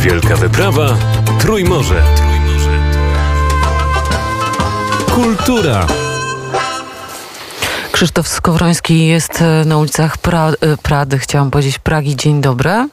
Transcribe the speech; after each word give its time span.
Wielka 0.00 0.36
wyprawa 0.36 0.96
Trójmorze. 1.38 2.02
Kultura. 5.14 5.86
Krzysztof 7.92 8.28
Skowroński 8.28 9.06
jest 9.06 9.42
e, 9.42 9.64
na 9.64 9.78
ulicach 9.78 10.18
pra 10.18 10.48
e, 10.48 10.76
Prady, 10.82 11.18
chciałam 11.18 11.50
powiedzieć 11.50 11.78
Pragi. 11.78 12.16
Dzień 12.16 12.40
dobry. 12.40 12.88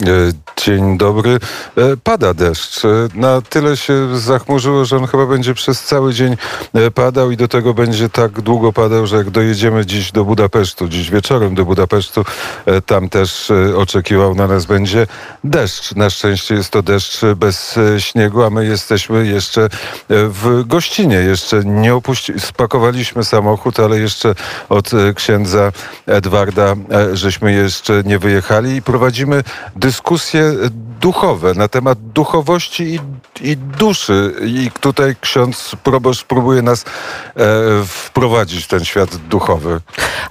E, 0.00 0.32
Dzień 0.56 0.98
dobry. 0.98 1.30
E, 1.76 1.96
Pada 2.04 2.34
deszcz. 2.34 2.84
E, 2.84 2.88
Na 3.14 3.40
tyle 3.40 3.76
się 3.76 4.18
zachmurzyło, 4.18 4.84
że 4.84 4.96
on 4.96 5.06
chyba 5.06 5.26
będzie 5.26 5.54
przez 5.54 5.82
cały 5.82 6.14
dzień 6.14 6.36
padał 6.94 7.30
i 7.30 7.36
do 7.36 7.48
tego 7.48 7.74
będzie 7.74 8.08
tak 8.08 8.40
długo 8.40 8.72
padał, 8.72 9.06
że 9.06 9.16
jak 9.16 9.30
dojedziemy 9.30 9.86
dziś 9.86 10.12
do 10.12 10.24
Budapesztu, 10.24 10.88
dziś 10.88 11.10
wieczorem 11.10 11.54
do 11.54 11.64
Budapesztu, 11.64 12.24
tam 12.86 13.08
też 13.08 13.52
oczekiwał 13.76 14.34
na 14.34 14.46
nas 14.46 14.64
będzie 14.64 15.06
deszcz. 15.44 15.94
Na 15.94 16.10
szczęście 16.10 16.54
jest 16.54 16.70
to 16.70 16.82
deszcz 16.82 17.20
bez 17.36 17.78
śniegu, 17.98 18.42
a 18.42 18.50
my 18.50 18.66
jesteśmy 18.66 19.26
jeszcze 19.26 19.68
w 20.08 20.62
gościnie. 20.66 21.16
Jeszcze 21.16 21.64
nie 21.64 21.94
opuści... 21.94 22.32
spakowaliśmy 22.40 23.24
samochód, 23.24 23.80
ale 23.80 23.98
jeszcze 23.98 24.34
od 24.68 24.90
księdza 25.14 25.72
Edwarda 26.06 26.76
żeśmy 27.12 27.52
jeszcze 27.52 28.02
nie 28.06 28.18
wyjechali 28.18 28.76
i 28.76 28.82
prowadzimy 28.82 29.42
dyskusje 29.82 30.42
duchowe 31.02 31.54
na 31.54 31.68
temat 31.68 31.98
duchowości 31.98 32.82
i, 32.82 33.00
i 33.50 33.56
duszy. 33.56 34.34
I 34.44 34.70
tutaj 34.80 35.16
ksiądz 35.20 35.76
proboszcz 35.82 36.24
próbuje 36.24 36.62
nas 36.62 36.84
e, 36.84 36.84
wprowadzić 37.86 38.64
w 38.64 38.68
ten 38.68 38.84
świat 38.84 39.16
duchowy. 39.16 39.80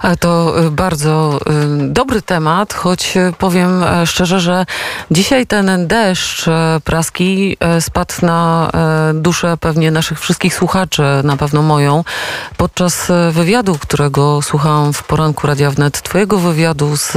Ale 0.00 0.16
to 0.16 0.60
y, 0.66 0.70
bardzo 0.70 1.38
y, 1.40 1.88
dobry 1.88 2.22
temat, 2.22 2.74
choć 2.74 3.16
y, 3.16 3.32
powiem 3.38 3.82
e, 3.82 4.06
szczerze, 4.06 4.40
że 4.40 4.66
dzisiaj 5.10 5.46
ten 5.46 5.86
deszcz 5.86 6.48
e, 6.48 6.80
praski 6.84 7.56
e, 7.60 7.80
spadł 7.80 8.14
na 8.22 8.70
e, 8.74 9.14
duszę 9.14 9.56
pewnie 9.56 9.90
naszych 9.90 10.20
wszystkich 10.20 10.54
słuchaczy, 10.54 11.02
na 11.24 11.36
pewno 11.36 11.62
moją. 11.62 12.04
Podczas 12.56 13.10
e, 13.10 13.30
wywiadu, 13.32 13.78
którego 13.80 14.42
słuchałam 14.42 14.92
w 14.92 15.02
poranku 15.02 15.46
Radia 15.46 15.70
Wnet, 15.70 16.02
twojego 16.02 16.38
wywiadu 16.38 16.96
z 16.96 17.16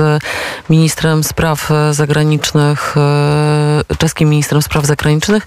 ministrem 0.70 1.24
spraw 1.24 1.72
e, 1.72 1.94
zagranicznych, 1.94 2.96
e, 2.98 3.45
czeskim 3.98 4.30
ministrem 4.30 4.62
spraw 4.62 4.86
zagranicznych, 4.86 5.46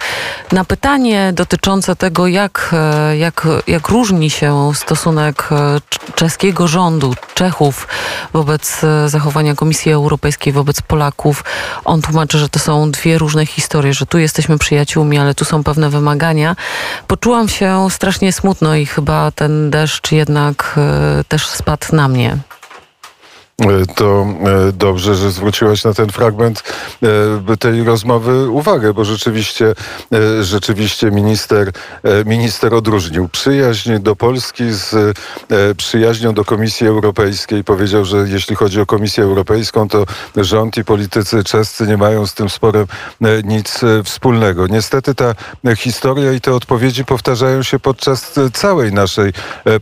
na 0.53 0.65
pytanie 0.65 1.33
dotyczące 1.35 1.97
tego, 1.97 2.27
jak, 2.27 2.71
e, 2.73 3.17
jak, 3.17 3.47
jak 3.67 3.89
różni 3.89 4.31
się 4.31 4.71
stosunek 4.75 5.49
e, 5.51 5.55
cz- 5.55 6.15
czeskiego 6.15 6.69
rządu, 6.69 7.15
Czechów 7.35 7.89
wobec 8.33 8.85
e, 8.85 9.09
zachowania 9.09 9.55
Komisji 9.55 9.93
Europejskiej 9.93 10.53
wobec 10.53 10.83
Polaków, 10.83 11.45
on 11.85 12.03
tłumaczy, 12.03 12.39
że 12.39 12.49
to 12.49 12.59
są 12.59 12.91
dwie 12.91 13.19
różne 13.19 13.47
historie, 13.47 13.95
że 13.95 14.07
tu 14.07 14.19
jesteśmy 14.19 14.59
przyjaciółmi, 14.59 15.19
ale 15.19 15.35
tu 15.35 15.45
są 15.45 15.65
pewne 15.65 15.91
wymagania. 15.91 16.57
Poczułam 17.07 17.49
się 17.49 17.87
strasznie 17.91 18.33
smutno 18.33 18.75
i 18.75 18.87
chyba 18.87 19.31
ten 19.31 19.71
deszcz 19.71 20.13
jednak 20.13 20.81
też 21.29 21.47
spadł 21.47 21.97
na 21.97 22.09
mnie. 22.09 22.39
E, 23.63 23.87
To 23.95 24.27
e, 24.69 24.73
dobrze, 24.73 25.15
że 25.15 25.31
zwróciłaś 25.31 25.85
na 25.85 25.95
ten 25.95 26.09
fragment 26.09 26.63
e, 27.49 27.57
tej 27.57 27.85
rozmowy 27.85 28.51
uwagę, 28.51 28.95
bo 28.95 29.05
rzeczywiście, 29.05 29.75
rzeczywiście 30.41 31.11
minister, 31.11 31.73
minister 32.27 32.75
odróżnił 32.75 33.29
przyjaźń 33.29 33.99
do 33.99 34.17
Polski 34.17 34.65
z 34.73 35.19
przyjaźnią 35.77 36.35
do 36.35 36.45
Komisji 36.45 36.87
Europejskiej. 36.87 37.65
Powiedział, 37.65 38.05
że 38.05 38.17
jeśli 38.29 38.57
chodzi 38.57 38.81
o 38.81 38.87
Komisję 38.87 39.25
Europejską, 39.25 39.89
to 39.89 40.05
rząd 40.37 40.77
i 40.77 40.85
politycy 40.85 41.45
czescy 41.45 41.87
nie 41.87 41.97
mają 41.97 42.27
z 42.27 42.35
tym 42.35 42.49
sporem 42.49 42.87
nic 43.45 43.81
wspólnego. 44.05 44.67
Niestety 44.67 45.15
ta 45.15 45.35
historia 45.77 46.33
i 46.33 46.41
te 46.41 46.55
odpowiedzi 46.55 47.05
powtarzają 47.05 47.63
się 47.63 47.79
podczas 47.79 48.33
całej 48.53 48.93
naszej 48.93 49.33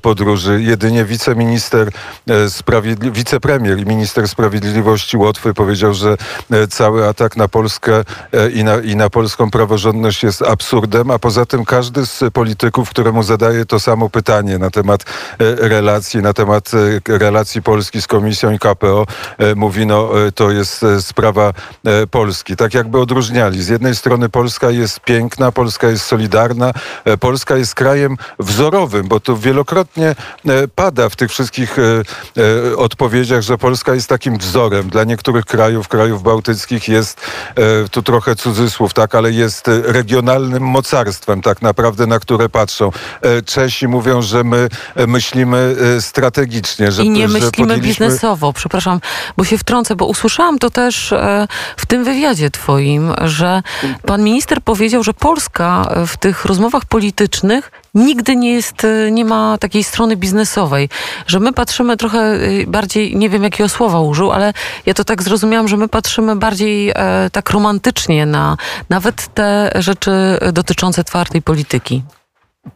podróży. 0.03 0.63
Jedynie 0.63 1.05
wiceminister 1.05 1.89
e, 1.89 2.47
sprawiedli- 2.49 3.13
wicepremier 3.13 3.66
i 3.75 3.87
minister 3.87 4.29
sprawiedliwości 4.29 5.17
Łotwy 5.17 5.55
powiedział, 5.55 5.95
że 5.95 6.17
e, 6.51 6.67
cały 6.67 7.09
atak 7.09 7.37
na 7.37 7.49
Polskę 7.49 8.05
e, 8.33 8.51
i 8.51 8.65
na, 8.65 8.77
i 8.77 8.97
na 8.97 9.11
polską 9.11 9.51
praworządność 9.51 10.23
jest 10.23 10.43
absurdem, 10.43 11.11
a 11.11 11.19
poza 11.19 11.47
tym 11.47 11.65
każdy 11.65 12.07
z 12.07 12.25
polityków, 12.33 12.91
któremu 12.91 13.23
zadaje 13.23 13.67
to 13.67 13.81
samo 13.81 14.11
pytanie 14.11 14.59
na 14.59 14.71
temat 14.71 15.03
e, 15.03 15.69
relacji, 15.69 16.23
na 16.23 16.33
temat 16.33 16.71
relacji 17.09 17.63
Polski 17.63 18.03
z 18.03 18.07
Komisją 18.07 18.53
i 18.53 18.59
KPO, 18.59 19.07
mówi, 19.57 19.87
no 19.87 20.11
to 20.35 20.51
jest 20.51 20.85
sprawa 21.01 21.53
Polski. 22.11 22.57
Tak 22.57 22.75
jakby 22.75 23.01
odróżniali. 23.01 23.63
Z 23.63 23.69
jednej 23.69 23.97
strony 23.97 24.29
Polska 24.29 24.71
jest 24.71 25.01
piękna, 25.01 25.53
Polska 25.53 25.89
jest 25.89 26.05
solidarna, 26.05 26.73
Polska 27.21 27.57
jest 27.57 27.75
krajem 27.75 28.17
wzorowym, 28.39 29.09
bo 29.09 29.21
to 29.21 29.37
wielokrotnie 29.37 30.15
pada 30.75 31.09
w 31.09 31.17
tych 31.17 31.31
wszystkich 31.31 31.77
odpowiedziach, 32.77 33.43
że 33.43 33.56
Polska 33.59 33.95
jest 33.95 34.09
takim 34.09 34.39
wzorem. 34.39 34.89
Dla 34.89 35.05
niektórych 35.05 35.45
krajów, 35.45 35.89
krajów 35.89 36.23
bałtyckich 36.23 36.89
jest, 36.89 37.21
e, 37.55 37.89
tu 37.89 38.03
trochę 38.03 38.37
cudzysłów, 38.37 38.95
tak, 38.95 39.15
ale 39.15 39.33
jest 39.33 39.69
e, 39.69 39.83
regionalnym 39.83 40.63
mocarstwem 40.63 41.43
tak 41.43 41.63
naprawdę, 41.63 42.07
na 42.07 42.19
które 42.19 42.49
patrzą. 42.49 42.91
E, 43.23 43.43
Czesi 43.43 43.89
mówią, 43.89 44.23
że 44.23 44.45
my 44.45 44.69
myślimy 45.07 45.77
strategicznie, 46.01 46.93
że 46.93 47.03
I 47.05 47.11
nie 47.11 47.29
że 47.29 47.33
myślimy 47.39 47.75
podjęliśmy- 47.75 48.07
biznesowo, 48.07 48.53
przepraszam, 48.53 49.01
bo 49.37 49.45
się 49.45 49.59
wtrącę, 49.59 49.97
bo 49.97 50.07
usłyszałam 50.07 50.59
to 50.59 50.71
też 50.71 51.15
w 51.77 51.87
tym 51.87 52.05
wywiadzie 52.05 52.51
twoim, 52.51 53.13
że 53.25 53.63
pan 54.07 54.23
minister 54.23 54.61
powiedział, 54.63 55.03
że 55.03 55.15
Polska 55.15 55.95
w 56.07 56.17
tych 56.17 56.45
rozmowach 56.45 56.85
politycznych 56.85 57.71
nigdy 57.97 58.37
nie 58.37 58.53
jest, 58.53 58.85
e, 58.85 59.11
nie 59.11 59.25
ma 59.25 59.59
takiej 59.59 59.85
strony 59.85 60.17
biznesowej, 60.17 60.89
że 61.27 61.41
my 61.41 61.53
patrzymy 61.53 61.97
trochę 61.97 62.19
e, 62.19 62.39
bardziej, 62.67 63.17
nie 63.17 63.29
wiem 63.29 63.43
jakiego 63.43 63.69
słowa 63.69 64.01
użył, 64.01 64.33
ale 64.33 64.53
ja 64.87 64.95
to 64.95 65.05
tak 65.05 65.23
zrozumiałam, 65.23 65.69
że 65.69 65.77
my 65.77 65.89
patrzymy 65.89 66.37
bardziej 66.37 66.91
e, 66.91 66.95
tak 67.33 67.51
romantycznie 67.51 68.27
na 68.27 68.57
nawet 68.89 69.35
te 69.35 69.71
rzeczy 69.75 70.39
dotyczące 70.53 71.05
twardej 71.05 71.43
polityki. 71.43 72.03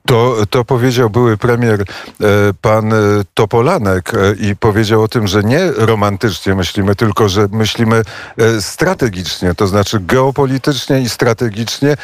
To, 0.06 0.36
to 0.50 0.64
powiedział 0.64 1.10
były 1.10 1.36
premier 1.36 1.80
e, 1.80 1.84
pan 2.60 2.92
e, 2.92 2.96
Topolanek 3.34 4.12
e, 4.14 4.34
i 4.34 4.56
powiedział 4.56 5.02
o 5.02 5.08
tym, 5.08 5.26
że 5.28 5.42
nie 5.42 5.70
romantycznie 5.76 6.54
myślimy, 6.54 6.96
tylko 6.96 7.28
że 7.28 7.48
myślimy 7.52 8.02
strategicznie, 8.60 9.54
to 9.54 9.66
znaczy 9.66 10.00
geopolitycznie 10.00 11.00
i 11.00 11.08
strategicznie. 11.08 11.96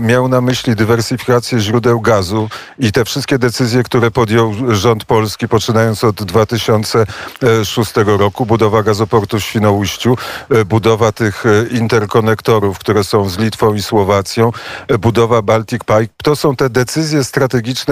Miał 0.00 0.28
na 0.28 0.40
myśli 0.40 0.76
dywersyfikację 0.76 1.60
źródeł 1.60 2.00
gazu 2.00 2.48
i 2.78 2.92
te 2.92 3.04
wszystkie 3.04 3.38
decyzje, 3.38 3.82
które 3.82 4.10
podjął 4.10 4.74
rząd 4.74 5.04
polski, 5.04 5.48
poczynając 5.48 6.04
od 6.04 6.22
2006 6.22 7.92
roku, 8.06 8.46
budowa 8.46 8.82
gazoportu 8.82 9.40
w 9.40 9.42
Świnoujściu, 9.42 10.16
budowa 10.66 11.12
tych 11.12 11.44
interkonektorów, 11.70 12.78
które 12.78 13.04
są 13.04 13.28
z 13.28 13.38
Litwą 13.38 13.74
i 13.74 13.82
Słowacją, 13.82 14.52
budowa 14.98 15.42
Baltic 15.42 15.80
Pipe. 15.80 16.14
To 16.22 16.36
są 16.36 16.56
te 16.56 16.70
decyzje 16.70 17.24
strategiczne, 17.24 17.33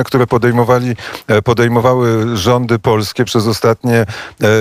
które 0.04 0.26
podejmowali, 0.26 0.96
e, 1.26 1.42
podejmowały 1.42 2.36
rządy 2.36 2.78
polskie 2.78 3.24
przez 3.24 3.46
ostatnie 3.46 3.96
e, 3.96 4.06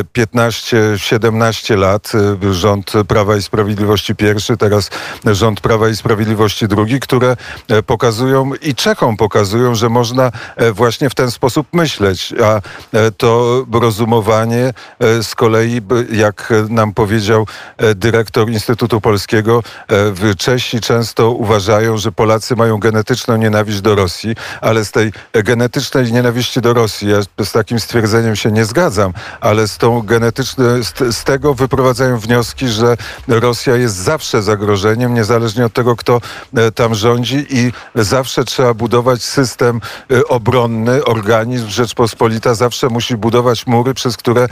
15-17 0.04 1.78
lat. 1.78 2.12
E, 2.44 2.54
Rząd 2.54 2.94
Prawa 3.08 3.36
i 3.36 3.42
Sprawiedliwości 3.42 4.16
pierwszy, 4.16 4.58
teraz 4.58 4.90
rząd 5.26 5.62
Prawa 5.62 5.90
i 5.90 5.96
Sprawiedliwości 5.96 6.68
drugi, 6.68 7.00
które 7.00 7.38
e, 7.68 7.84
pokazują 7.84 8.52
i 8.62 8.76
Czechom 8.76 9.18
pokazują, 9.18 9.76
że 9.76 9.90
można 9.90 10.32
e, 10.56 10.72
właśnie 10.72 11.10
w 11.10 11.16
ten 11.16 11.32
sposób 11.32 11.68
myśleć. 11.74 12.34
A 12.44 12.62
e, 12.98 13.12
to 13.12 13.66
rozumowanie 13.72 14.74
e, 15.00 15.24
z 15.24 15.36
kolei, 15.36 15.82
jak 16.12 16.54
nam 16.70 16.94
powiedział 16.94 17.48
e, 17.78 17.96
dyrektor 17.96 18.50
Instytutu 18.50 19.02
Polskiego, 19.02 19.60
e, 19.60 20.12
w 20.12 20.36
Czesi 20.36 20.82
często 20.82 21.32
uważają, 21.32 21.98
że 21.98 22.12
Polacy 22.12 22.56
mają 22.56 22.78
genetyczną 22.78 23.38
nienawiść 23.38 23.82
do 23.82 23.96
Rosji, 23.96 24.36
ale 24.72 24.86
z 24.86 24.92
tej 24.92 25.12
genetycznej 25.34 26.12
nienawiści 26.12 26.62
do 26.62 26.74
Rosji, 26.74 27.10
ja 27.10 27.46
z 27.46 27.52
takim 27.52 27.80
stwierdzeniem 27.80 28.36
się 28.36 28.52
nie 28.52 28.66
zgadzam, 28.66 29.14
ale 29.42 29.68
z 29.68 29.78
tą 29.78 30.02
genetyczną, 30.02 30.64
z, 30.84 31.16
z 31.16 31.24
tego 31.24 31.54
wyprowadzają 31.54 32.20
wnioski, 32.20 32.68
że 32.68 32.98
Rosja 33.28 33.76
jest 33.76 33.96
zawsze 33.96 34.42
zagrożeniem, 34.42 35.14
niezależnie 35.14 35.66
od 35.66 35.74
tego, 35.74 35.96
kto 35.96 36.22
e, 36.56 36.72
tam 36.72 36.96
rządzi 36.96 37.46
i 37.50 37.72
zawsze 37.96 38.44
trzeba 38.44 38.74
budować 38.74 39.24
system 39.24 39.82
e, 40.12 40.28
obronny, 40.28 41.04
organizm 41.06 41.70
Rzeczpospolita 41.70 42.56
zawsze 42.56 42.90
musi 42.90 43.18
budować 43.18 43.68
mury, 43.68 43.94
przez 43.94 44.18
które 44.18 44.44
e, 44.44 44.48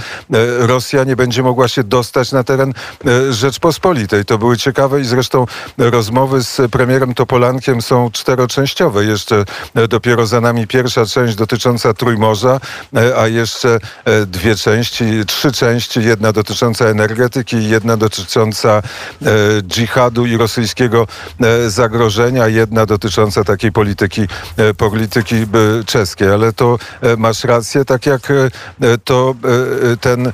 Rosja 0.68 1.04
nie 1.04 1.16
będzie 1.16 1.44
mogła 1.44 1.68
się 1.68 1.83
dostać 1.83 2.31
na 2.31 2.44
teren 2.44 2.74
Rzeczpospolitej. 3.30 4.25
To 4.25 4.38
były 4.38 4.57
ciekawe 4.57 5.01
i 5.01 5.06
zresztą 5.06 5.45
rozmowy 5.77 6.44
z 6.44 6.71
premierem 6.71 7.13
Topolankiem 7.13 7.81
są 7.81 8.12
czteroczęściowe. 8.12 9.06
Jeszcze 9.06 9.45
e, 9.75 9.88
dopiero 10.00 10.25
za 10.25 10.42
nami 10.42 10.68
pierwsza 10.68 11.06
część 11.06 11.36
dotycząca 11.36 11.94
Trójmorza, 11.94 12.60
a 13.18 13.28
jeszcze 13.28 13.80
dwie 14.28 14.56
części, 14.56 15.06
trzy 15.28 15.51
części, 15.51 16.04
jedna 16.04 16.31
dotycząca 16.31 16.86
energetyki 16.86 17.69
jedna 17.69 17.98
dotycząca 17.98 18.81
dżihadu 19.62 20.25
i 20.25 20.38
rosyjskiego 20.38 21.07
zagrożenia, 21.68 22.48
jedna 22.48 22.86
dotycząca 22.86 23.44
takiej 23.44 23.72
polityki, 23.72 24.28
polityki 24.78 25.36
czeskiej. 25.86 26.30
Ale 26.30 26.54
to 26.54 26.80
masz 27.18 27.44
rację, 27.44 27.86
tak 27.86 28.06
jak 28.06 28.34
to 29.04 29.36
ten 30.02 30.31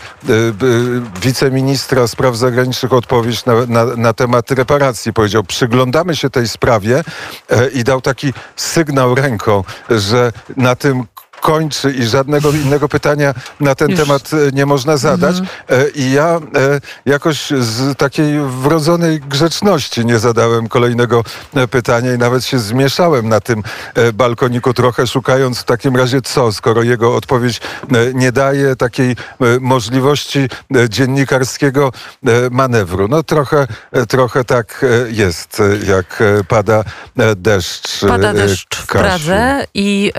wiceministra 1.22 2.08
spraw 2.08 2.38
zagranicznych 2.38 2.94
odpowiedź 2.94 3.46
na, 3.46 3.54
na, 3.66 3.86
na 3.86 4.14
temat 4.14 4.52
reparacji 4.52 5.14
powiedział, 5.14 5.44
przyglądamy 5.44 6.16
się 6.16 6.30
tej 6.30 6.48
sprawie 6.48 7.04
e, 7.50 7.70
i 7.70 7.84
dał 7.84 8.02
taki 8.02 8.34
sygnał 8.56 9.16
ręką, 9.16 9.55
że 9.90 10.32
na 10.58 10.76
tym 10.76 11.04
kończy 11.46 11.92
i 11.92 12.04
żadnego 12.04 12.52
innego 12.52 12.90
pytania 12.90 13.34
na 13.60 13.76
ten 13.76 13.90
Już. 13.90 14.00
temat 14.00 14.32
e, 14.34 14.52
nie 14.54 14.66
można 14.66 14.98
zadać. 14.98 15.40
Mhm. 15.40 15.48
E, 15.70 15.90
I 15.90 16.12
ja 16.12 16.26
e, 16.26 16.40
jakoś 17.06 17.50
z 17.50 17.98
takiej 17.98 18.40
wrodzonej 18.40 19.20
grzeczności 19.20 20.06
nie 20.06 20.20
zadałem 20.20 20.68
kolejnego 20.68 21.24
pytania 21.72 22.14
i 22.14 22.18
nawet 22.18 22.46
się 22.46 22.60
zmieszałem 22.60 23.30
na 23.30 23.40
tym 23.40 23.64
balkoniku 24.14 24.74
trochę, 24.74 25.08
szukając 25.08 25.60
w 25.60 25.64
takim 25.64 25.96
razie 25.96 26.22
co, 26.22 26.52
skoro 26.52 26.84
jego 26.84 27.16
odpowiedź 27.16 27.62
nie 28.14 28.32
daje 28.32 28.76
takiej 28.76 29.16
możliwości 29.60 30.50
dziennikarskiego 30.90 31.92
manewru. 32.52 33.08
No 33.08 33.24
trochę, 33.24 33.68
trochę 34.08 34.44
tak 34.44 34.86
jest, 35.08 35.62
jak 35.88 36.24
pada 36.48 36.84
deszcz. 37.36 38.00
Pada 38.08 38.34
deszcz 38.34 38.76
w 38.76 38.88
Pradze, 38.88 39.66
i, 39.74 40.12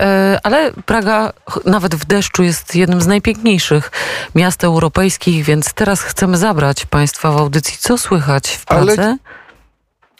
ale 0.43 0.71
Praga 0.85 1.16
nawet 1.65 1.95
w 1.95 2.05
deszczu 2.05 2.43
jest 2.43 2.75
jednym 2.75 3.01
z 3.01 3.07
najpiękniejszych 3.07 3.91
miast 4.35 4.63
europejskich, 4.63 5.43
więc 5.43 5.73
teraz 5.73 6.01
chcemy 6.01 6.37
zabrać 6.37 6.85
Państwa 6.85 7.31
w 7.31 7.37
audycji. 7.37 7.77
Co 7.79 7.97
słychać 7.97 8.49
w 8.49 8.65
Pradze? 8.65 9.03
Ale... 9.03 9.17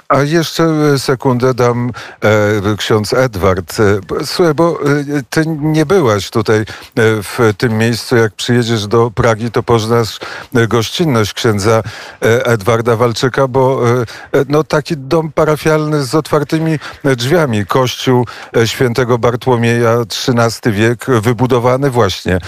A 0.10 0.24
jeszcze 0.24 0.64
e, 0.64 1.00
sekundę 1.00 1.54
dam 1.54 1.92
e, 2.22 2.76
ksiądz 2.78 3.14
Edward. 3.14 3.78
E, 3.80 4.26
słuchaj, 4.26 4.54
bo 4.54 4.80
e, 4.82 5.24
ty 5.30 5.44
nie 5.48 5.86
byłaś 5.86 6.30
tutaj 6.30 6.66
w 7.24 7.54
tym 7.58 7.78
miejscu. 7.78 8.16
Jak 8.16 8.34
przyjedziesz 8.34 8.88
do 8.88 9.12
Pragi, 9.12 9.52
to 9.52 9.64
poznasz 9.64 10.20
gościnność 10.54 11.34
księdza 11.34 11.84
Edwarda 12.22 12.96
Walczyka, 12.96 13.48
bo 13.48 13.82
no, 14.50 14.64
taki 14.64 14.98
dom 14.98 15.32
parafialny 15.32 16.04
z 16.04 16.16
otwartymi 16.16 16.80
drzwiami. 17.04 17.66
Kościół 17.66 18.26
świętego 18.66 19.18
Bartłomieja, 19.18 19.98
XIII 20.28 20.74
wiek, 20.74 21.06
wybudowany 21.06 21.90
właśnie. 21.90 22.40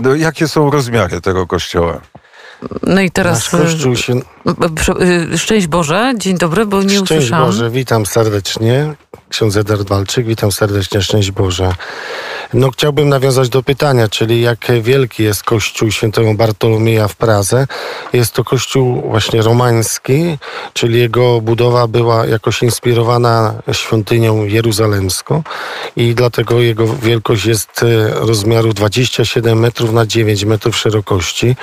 No, 0.00 0.14
jakie 0.14 0.48
są 0.48 0.70
rozmiary 0.70 1.20
tego 1.20 1.46
kościoła? 1.46 2.00
No 2.82 3.00
i 3.00 3.10
teraz. 3.10 3.52
Nasz 3.52 4.00
się... 4.00 4.20
Y, 5.32 5.38
szczęść 5.38 5.66
Boże, 5.66 6.12
dzień 6.16 6.38
dobry, 6.38 6.66
bo 6.66 6.82
nie 6.82 6.88
Szczęść 6.88 7.02
usłyszałam. 7.02 7.44
Szczęść 7.44 7.58
Boże, 7.62 7.70
witam 7.70 8.06
serdecznie. 8.06 8.94
Ksiądz 9.28 9.56
Edward 9.56 9.88
Walczyk, 9.88 10.26
witam 10.26 10.52
serdecznie, 10.52 11.02
szczęść 11.02 11.30
Boże. 11.30 11.74
No 12.54 12.70
chciałbym 12.70 13.08
nawiązać 13.08 13.48
do 13.48 13.62
pytania, 13.62 14.08
czyli 14.08 14.40
jak 14.40 14.58
wielki 14.82 15.22
jest 15.22 15.42
kościół 15.42 15.90
świętego 15.90 16.34
Bartolomieja 16.34 17.08
w 17.08 17.16
Pradze. 17.16 17.66
Jest 18.12 18.32
to 18.32 18.44
kościół 18.44 19.02
właśnie 19.10 19.42
romański, 19.42 20.38
czyli 20.72 20.98
jego 20.98 21.40
budowa 21.40 21.86
była 21.86 22.26
jakoś 22.26 22.62
inspirowana 22.62 23.54
świątynią 23.72 24.44
jeruzalemską 24.44 25.42
i 25.96 26.14
dlatego 26.14 26.60
jego 26.60 26.86
wielkość 26.86 27.44
jest 27.44 27.82
e, 27.82 28.08
rozmiaru 28.14 28.72
27 28.72 29.58
metrów 29.58 29.92
na 29.92 30.06
9 30.06 30.44
metrów 30.44 30.76
szerokości, 30.76 31.56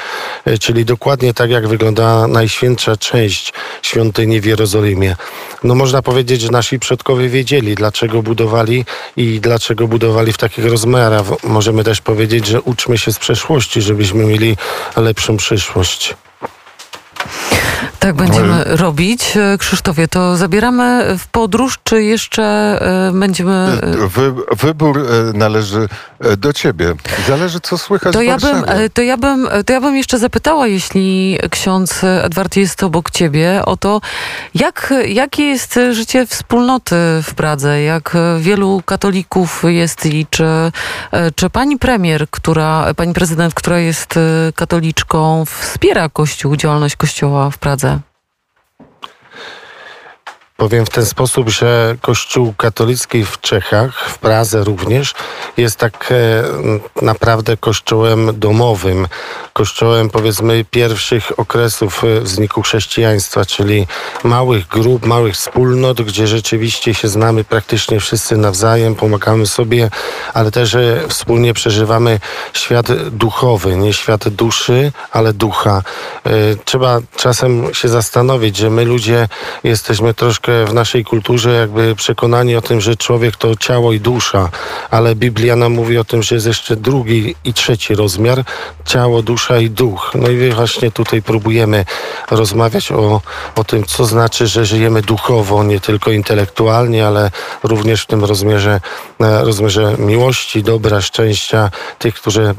e, 0.45 0.57
czyli 0.57 0.85
dokładnie 0.85 1.33
tak 1.33 1.49
jak 1.49 1.67
wygląda 1.67 2.27
najświętsza 2.27 2.97
część 2.97 3.53
świątyni 3.81 4.41
w 4.41 4.45
Jerozolimie. 4.45 5.15
No 5.63 5.75
można 5.75 6.01
powiedzieć, 6.01 6.41
że 6.41 6.51
nasi 6.51 6.79
przodkowie 6.79 7.29
wiedzieli, 7.29 7.75
dlaczego 7.75 8.23
budowali 8.23 8.85
i 9.17 9.39
dlaczego 9.39 9.87
budowali 9.87 10.33
w 10.33 10.37
takich 10.37 10.65
rozmiarach. 10.65 10.78
Możemy 11.43 11.83
też 11.83 12.01
powiedzieć, 12.01 12.47
że 12.47 12.61
uczmy 12.61 12.97
się 12.97 13.13
z 13.13 13.19
przeszłości, 13.19 13.81
żebyśmy 13.81 14.25
mieli 14.25 14.57
lepszą 14.95 15.37
przyszłość. 15.37 16.15
Tak 17.99 18.15
będziemy 18.15 18.63
robić. 18.63 19.37
E, 19.37 19.57
Krzysztofie, 19.57 20.07
to 20.07 20.37
zabieramy 20.37 21.17
w 21.17 21.27
podróż, 21.27 21.79
czy 21.83 22.03
jeszcze 22.03 22.43
e, 22.43 23.11
będziemy... 23.19 23.51
E, 23.51 24.07
wy, 24.07 24.33
wybór 24.57 25.05
należy 25.33 25.87
do 26.37 26.53
ciebie. 26.53 26.95
Zależy, 27.27 27.59
co 27.59 27.77
słychać 27.77 28.13
to 28.13 28.19
w 28.19 28.23
ja 28.23 28.37
bym, 28.37 28.63
to, 28.93 29.01
ja 29.01 29.17
bym, 29.17 29.47
to 29.65 29.73
ja 29.73 29.81
bym 29.81 29.97
jeszcze 29.97 30.19
zapytała, 30.19 30.67
jeśli 30.67 31.39
ksiądz 31.51 32.03
Edward 32.03 32.55
jest 32.55 32.83
obok 32.83 33.11
ciebie, 33.11 33.61
o 33.65 33.77
to, 33.77 34.01
jak, 34.55 34.93
jakie 35.07 35.43
jest 35.43 35.79
życie 35.91 36.25
wspólnoty 36.25 36.95
w 37.23 37.33
Pradze, 37.35 37.81
jak 37.81 38.17
wielu 38.39 38.81
katolików 38.85 39.63
jest 39.67 40.05
i 40.05 40.27
czy, 40.29 40.45
czy 41.35 41.49
pani 41.49 41.77
premier, 41.77 42.27
która, 42.31 42.93
pani 42.93 43.13
prezydent, 43.13 43.53
która 43.53 43.79
jest 43.79 44.19
katoliczką, 44.55 45.45
wspiera 45.45 46.09
Kościół, 46.09 46.55
działalność 46.55 46.95
Kościoła 46.95 47.49
w 47.49 47.57
Pradze? 47.57 47.88
Powiem 50.59 50.85
w 50.85 50.89
ten 50.89 51.05
sposób, 51.05 51.49
że 51.49 51.95
Kościół 52.01 52.53
katolicki 52.57 53.25
w 53.25 53.41
Czechach, 53.41 54.09
w 54.09 54.17
Pradze 54.17 54.63
również, 54.63 55.13
jest 55.57 55.77
tak 55.77 56.11
e, 56.11 56.43
naprawdę 57.05 57.57
kościołem 57.57 58.39
domowym, 58.39 59.07
kościołem 59.53 60.09
powiedzmy 60.09 60.65
pierwszych 60.71 61.39
okresów 61.39 62.03
e, 62.03 62.21
wzniku 62.21 62.61
chrześcijaństwa, 62.61 63.45
czyli 63.45 63.87
małych 64.23 64.67
grup, 64.67 65.05
małych 65.05 65.33
wspólnot, 65.33 66.01
gdzie 66.01 66.27
rzeczywiście 66.27 66.93
się 66.93 67.07
znamy 67.07 67.43
praktycznie 67.43 67.99
wszyscy 67.99 68.37
nawzajem, 68.37 68.95
pomagamy 68.95 69.47
sobie, 69.47 69.89
ale 70.33 70.51
też 70.51 70.75
e, 70.75 71.03
wspólnie 71.07 71.53
przeżywamy 71.53 72.19
świat 72.53 72.91
duchowy, 73.09 73.77
nie 73.77 73.93
świat 73.93 74.29
duszy, 74.29 74.91
ale 75.11 75.33
ducha. 75.33 75.83
Trzeba 76.65 76.99
czasem 77.15 77.73
się 77.73 77.87
zastanowić, 77.87 78.57
że 78.57 78.69
my 78.69 78.85
ludzie 78.85 79.27
jesteśmy 79.63 80.13
troszkę 80.13 80.48
w 80.67 80.73
naszej 80.73 81.05
kulturze 81.05 81.53
jakby 81.53 81.95
przekonani 81.95 82.55
o 82.55 82.61
tym, 82.61 82.81
że 82.81 82.95
człowiek 82.95 83.35
to 83.35 83.55
ciało 83.55 83.93
i 83.93 83.99
dusza, 83.99 84.49
ale 84.89 85.15
Biblia 85.15 85.55
nam 85.55 85.73
mówi 85.73 85.97
o 85.97 86.03
tym, 86.03 86.23
że 86.23 86.35
jest 86.35 86.47
jeszcze 86.47 86.75
drugi 86.75 87.35
i 87.45 87.53
trzeci 87.53 87.95
rozmiar, 87.95 88.43
ciało, 88.85 89.21
dusza 89.21 89.57
i 89.57 89.69
duch. 89.69 90.11
No 90.15 90.29
i 90.29 90.51
właśnie 90.51 90.91
tutaj 90.91 91.21
próbujemy 91.21 91.85
rozmawiać 92.31 92.91
o, 92.91 93.21
o 93.55 93.63
tym, 93.63 93.83
co 93.83 94.05
znaczy, 94.05 94.47
że 94.47 94.65
żyjemy 94.65 95.01
duchowo, 95.01 95.63
nie 95.63 95.79
tylko 95.79 96.11
intelektualnie, 96.11 97.07
ale 97.07 97.31
również 97.63 98.03
w 98.03 98.07
tym 98.07 98.25
rozmiarze, 98.25 98.81
rozmiarze 99.19 99.95
miłości, 99.97 100.63
dobra, 100.63 101.01
szczęścia, 101.01 101.71
tych, 101.99 102.15
które, 102.15 102.53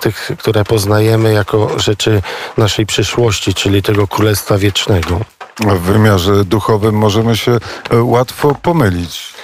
tych, 0.00 0.30
które 0.38 0.64
poznajemy 0.64 1.32
jako 1.32 1.78
rzeczy 1.78 2.22
naszej 2.56 2.86
przyszłości, 2.86 3.54
czyli 3.54 3.82
tego 3.82 4.08
Królestwa 4.08 4.58
Wiecznego 4.58 5.20
w 5.60 5.80
wymiarze 5.80 6.44
duchowym 6.44 6.94
możemy 6.94 7.36
się 7.36 7.58
e, 7.90 8.02
łatwo 8.02 8.54
pomylić. 8.62 9.34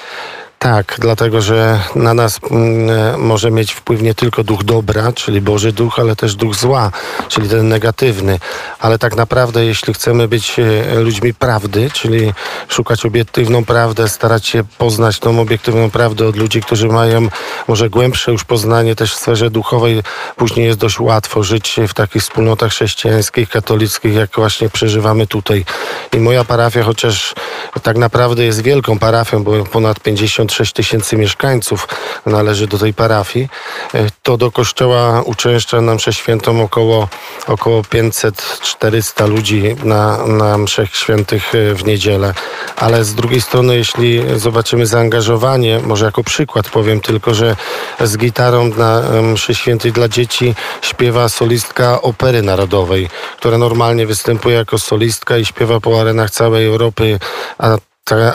Tak, 0.63 0.97
dlatego 0.99 1.41
że 1.41 1.81
na 1.95 2.15
nas 2.15 2.41
mm, 2.51 3.21
może 3.21 3.51
mieć 3.51 3.73
wpływ 3.73 4.03
nie 4.03 4.15
tylko 4.15 4.45
duch 4.45 4.65
dobra, 4.65 5.13
czyli 5.13 5.41
Boży 5.41 5.73
duch, 5.73 5.99
ale 5.99 6.17
też 6.17 6.35
duch 6.35 6.55
zła, 6.55 6.91
czyli 7.29 7.49
ten 7.49 7.69
negatywny. 7.69 8.39
Ale 8.79 8.99
tak 8.99 9.17
naprawdę, 9.17 9.65
jeśli 9.65 9.95
chcemy 9.95 10.29
być 10.29 10.57
e, 10.59 10.95
ludźmi 11.01 11.35
prawdy, 11.35 11.91
czyli 11.93 12.33
szukać 12.69 13.07
obiektywną 13.07 13.65
prawdę, 13.65 14.09
starać 14.09 14.47
się 14.47 14.65
poznać 14.79 15.19
tą 15.19 15.41
obiektywną 15.41 15.91
prawdę 15.91 16.29
od 16.29 16.37
ludzi, 16.37 16.63
którzy 16.63 16.89
mają 16.89 17.29
może 17.69 17.91
głębsze 17.91 18.33
już 18.33 18.45
poznanie 18.45 18.97
też 18.97 19.15
w 19.15 19.19
sferze 19.19 19.51
duchowej, 19.51 20.03
później 20.37 20.67
jest 20.67 20.79
dość 20.79 21.01
łatwo 21.01 21.43
żyć 21.43 21.77
w 21.89 21.95
takich 21.95 22.23
wspólnotach 22.23 22.71
chrześcijańskich, 22.71 23.49
katolickich, 23.49 24.15
jak 24.15 24.31
właśnie 24.37 24.69
przeżywamy 24.69 25.27
tutaj. 25.27 25.65
I 26.13 26.17
moja 26.17 26.45
parafia, 26.45 26.83
chociaż 26.83 27.35
tak 27.83 27.97
naprawdę 27.97 28.45
jest 28.45 28.63
wielką 28.63 28.99
parafią, 28.99 29.45
bo 29.45 29.65
ponad 29.65 30.01
50 30.01 30.50
6 30.51 30.73
tysięcy 30.73 31.17
mieszkańców 31.17 31.89
należy 32.27 32.67
do 32.67 32.79
tej 32.79 32.95
parafii, 32.95 33.49
e, 33.95 34.07
to 34.23 34.37
do 34.37 34.51
kościoła 34.51 35.23
uczęszcza 35.23 35.81
na 35.81 35.95
mszę 35.95 36.13
świętą 36.13 36.63
około, 36.63 37.09
około 37.47 37.83
500-400 37.83 39.29
ludzi 39.29 39.77
na, 39.85 40.27
na 40.27 40.59
mszech 40.59 40.97
świętych 40.97 41.55
e, 41.55 41.75
w 41.75 41.85
niedzielę. 41.85 42.35
Ale 42.77 43.05
z 43.05 43.15
drugiej 43.15 43.41
strony, 43.41 43.77
jeśli 43.77 44.23
zobaczymy 44.37 44.87
zaangażowanie, 44.87 45.81
może 45.85 46.05
jako 46.05 46.25
przykład 46.25 46.69
powiem 46.69 47.01
tylko, 47.01 47.35
że 47.35 47.57
z 48.01 48.17
gitarą 48.17 48.69
na 48.69 49.03
mszy 49.23 49.55
świętej 49.55 49.93
dla 49.93 50.09
dzieci 50.09 50.55
śpiewa 50.83 51.29
solistka 51.29 52.03
Opery 52.03 52.43
Narodowej, 52.43 53.09
która 53.37 53.59
normalnie 53.59 54.07
występuje 54.07 54.57
jako 54.57 54.79
solistka 54.79 55.39
i 55.39 55.45
śpiewa 55.45 55.81
po 55.81 56.01
arenach 56.01 56.31
całej 56.31 56.67
Europy, 56.67 57.19
a 57.59 57.77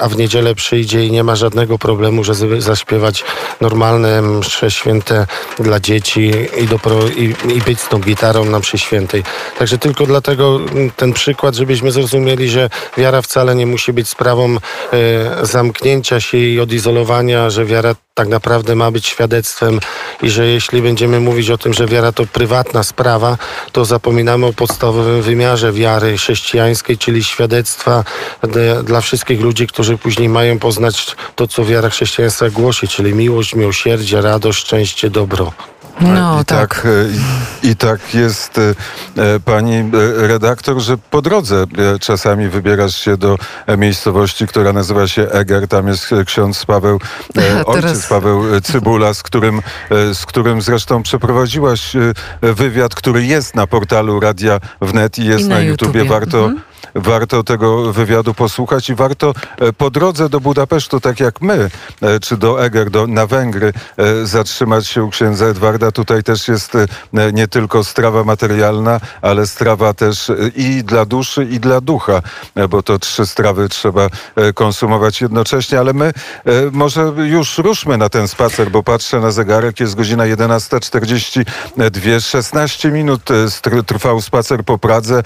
a 0.02 0.10
w 0.10 0.18
niedzielę 0.18 0.56
przyjdzie 0.56 1.06
i 1.06 1.12
nie 1.12 1.24
ma 1.24 1.36
żadnego 1.36 1.78
problemu, 1.78 2.24
że 2.24 2.34
żeby 2.34 2.62
zaśpiewać 2.62 3.24
normalne 3.62 4.22
msze 4.22 4.72
święte 4.72 5.28
dla 5.60 5.80
dzieci 5.80 6.32
i, 6.58 6.68
dopro, 6.68 7.08
i, 7.08 7.36
i 7.56 7.62
być 7.62 7.80
z 7.80 7.90
tą 7.90 8.00
gitarą 8.00 8.46
na 8.46 8.60
mszy 8.60 8.78
świętej. 8.78 9.24
Także 9.60 9.78
tylko 9.78 10.06
dlatego 10.06 10.56
mm, 10.56 10.92
ten 10.92 11.14
przykład, 11.14 11.56
żebyśmy 11.56 11.92
zrozumieli, 11.92 12.50
że 12.50 12.70
wiara 12.98 13.22
wcale 13.22 13.56
nie 13.56 13.66
musi 13.66 13.94
być 13.94 14.10
sprawą 14.10 14.56
e, 14.56 15.46
zamknięcia 15.46 16.20
się 16.20 16.38
i 16.38 16.60
odizolowania, 16.60 17.50
że 17.50 17.66
wiara 17.66 17.96
tak 18.18 18.28
naprawdę 18.28 18.76
ma 18.76 18.92
być 18.92 19.08
świadectwem 19.08 19.80
i 20.22 20.30
że 20.30 20.48
jeśli 20.48 20.82
będziemy 20.82 21.20
mówić 21.20 21.50
o 21.50 21.58
tym, 21.58 21.74
że 21.74 21.86
wiara 21.86 22.12
to 22.12 22.26
prywatna 22.26 22.84
sprawa, 22.84 23.38
to 23.72 23.86
zapominamy 23.86 24.46
o 24.46 24.54
podstawowym 24.54 25.22
wymiarze 25.22 25.72
wiary 25.72 26.18
chrześcijańskiej, 26.18 26.98
czyli 26.98 27.24
świadectwa 27.24 28.04
de, 28.44 28.84
dla 28.84 29.02
wszystkich 29.02 29.42
ludzi, 29.42 29.68
którzy 29.68 29.98
później 29.98 30.30
mają 30.30 30.60
poznać 30.60 31.16
to, 31.36 31.48
co 31.48 31.66
wiara 31.66 31.90
chrześcijańska 31.90 32.50
głosi, 32.50 32.88
czyli 32.88 33.14
miłość, 33.14 33.56
miłosierdzie, 33.56 34.22
radość, 34.22 34.60
szczęście, 34.60 35.10
dobro. 35.10 35.52
No 36.02 36.42
I 36.42 36.46
tak. 36.46 36.60
tak, 36.76 36.86
e, 36.86 37.68
i 37.68 37.76
tak 37.76 38.14
jest 38.14 38.58
e, 38.58 38.62
e, 38.62 39.40
pani 39.40 39.92
redaktor, 40.16 40.80
że 40.80 40.98
po 40.98 41.22
drodze 41.22 41.66
czasami 42.02 42.50
wybierasz 42.50 42.96
się 42.98 43.18
do 43.18 43.38
miejscowości, 43.78 44.48
która 44.48 44.74
nazywa 44.74 45.08
się 45.08 45.28
Eger. 45.32 45.68
Tam 45.68 45.88
jest 45.88 46.10
ksiądz 46.26 46.66
Paweł, 46.66 47.00
Teraz- 47.34 47.64
ojciec 47.66 48.08
Paweł 48.08 48.56
e, 48.56 48.62
Cybula, 48.62 49.14
z 49.14 49.24
którym, 49.24 49.62
z 50.14 50.26
którym 50.26 50.62
zresztą 50.62 51.04
przeprowadziłaś 51.04 51.94
wywiad, 52.42 52.96
który 52.96 53.26
jest 53.26 53.56
na 53.56 53.68
portalu 53.68 54.20
Radia 54.20 54.60
Wnet 54.82 55.20
i 55.20 55.26
jest 55.26 55.46
I 55.46 55.48
na 55.48 55.56
na, 55.56 55.62
YouTubie. 55.62 56.00
YouTubie. 56.00 56.10
Warto, 56.20 56.38
Mhm. 56.46 56.62
Warto 56.96 57.44
tego 57.44 57.94
wywiadu 57.94 58.34
posłuchać 58.34 58.90
i 58.90 58.96
warto 58.96 59.34
e, 59.60 59.74
po 59.74 59.90
drodze 59.90 60.30
do 60.30 60.40
Budapesztu, 60.40 61.00
tak 61.00 61.20
jak 61.20 61.42
my, 61.42 61.70
e, 62.02 62.20
czy 62.20 62.38
do 62.38 62.66
Eger, 62.66 62.90
do, 62.90 63.08
na 63.08 63.28
Węgry, 63.28 63.74
e, 63.98 64.26
zatrzymać 64.26 64.88
się 64.88 65.04
u 65.04 65.10
księdza 65.10 65.46
Edwarda. 65.46 65.92
Tutaj 65.92 66.24
też 66.24 66.48
jest 66.48 66.74
nie 67.34 67.48
tylko 67.48 67.84
strawa 67.84 68.24
materialna, 68.24 69.00
ale 69.22 69.48
strawa 69.48 69.94
też 69.94 70.32
i 70.56 70.84
dla 70.84 71.06
duszy, 71.06 71.44
i 71.44 71.60
dla 71.60 71.82
ducha, 71.82 72.22
bo 72.70 72.84
to 72.84 73.00
trzy 73.00 73.26
strawy 73.26 73.70
trzeba 73.70 74.10
konsumować 74.54 75.22
jednocześnie, 75.22 75.80
ale 75.80 75.94
my 75.94 76.14
może 76.72 77.14
już 77.18 77.58
ruszmy 77.58 77.98
na 77.98 78.10
ten 78.10 78.28
spacer, 78.28 78.72
bo 78.72 78.84
patrzę 78.84 79.20
na 79.20 79.32
zegarek, 79.32 79.80
jest 79.80 79.96
godzina 79.96 80.24
11.42, 80.24 82.22
16 82.22 82.92
minut 82.92 83.22
trwał 83.86 84.22
spacer 84.22 84.64
po 84.64 84.78
Pradze. 84.78 85.24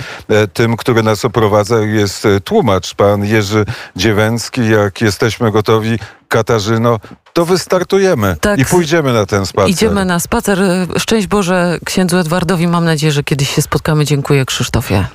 Tym, 0.53 0.77
który 0.77 1.03
nas 1.03 1.25
oprowadza 1.59 1.85
jest 1.85 2.25
e, 2.25 2.39
tłumacz, 2.41 2.95
pan 2.95 3.25
Jerzy 3.25 3.65
Dziewęcki. 3.95 4.69
Jak 4.69 5.01
jesteśmy 5.01 5.51
gotowi, 5.51 5.99
Katarzyno, 6.27 6.99
to 7.33 7.45
wystartujemy 7.45 8.35
Tak. 8.41 8.59
i 8.59 8.65
pójdziemy 8.65 9.13
na 9.13 9.25
ten 9.25 9.45
spacer. 9.45 9.69
Idziemy 9.71 10.05
na 10.05 10.19
spacer. 10.19 10.59
Szczęść 10.97 11.27
Boże 11.27 11.77
księdzu 11.85 12.17
Edwardowi. 12.17 12.67
Mam 12.67 12.85
nadzieję, 12.85 13.11
że 13.11 13.23
kiedyś 13.23 13.55
się 13.55 13.61
spotkamy. 13.61 14.05
Dziękuję 14.05 14.45
Krzysztofie. 14.45 15.07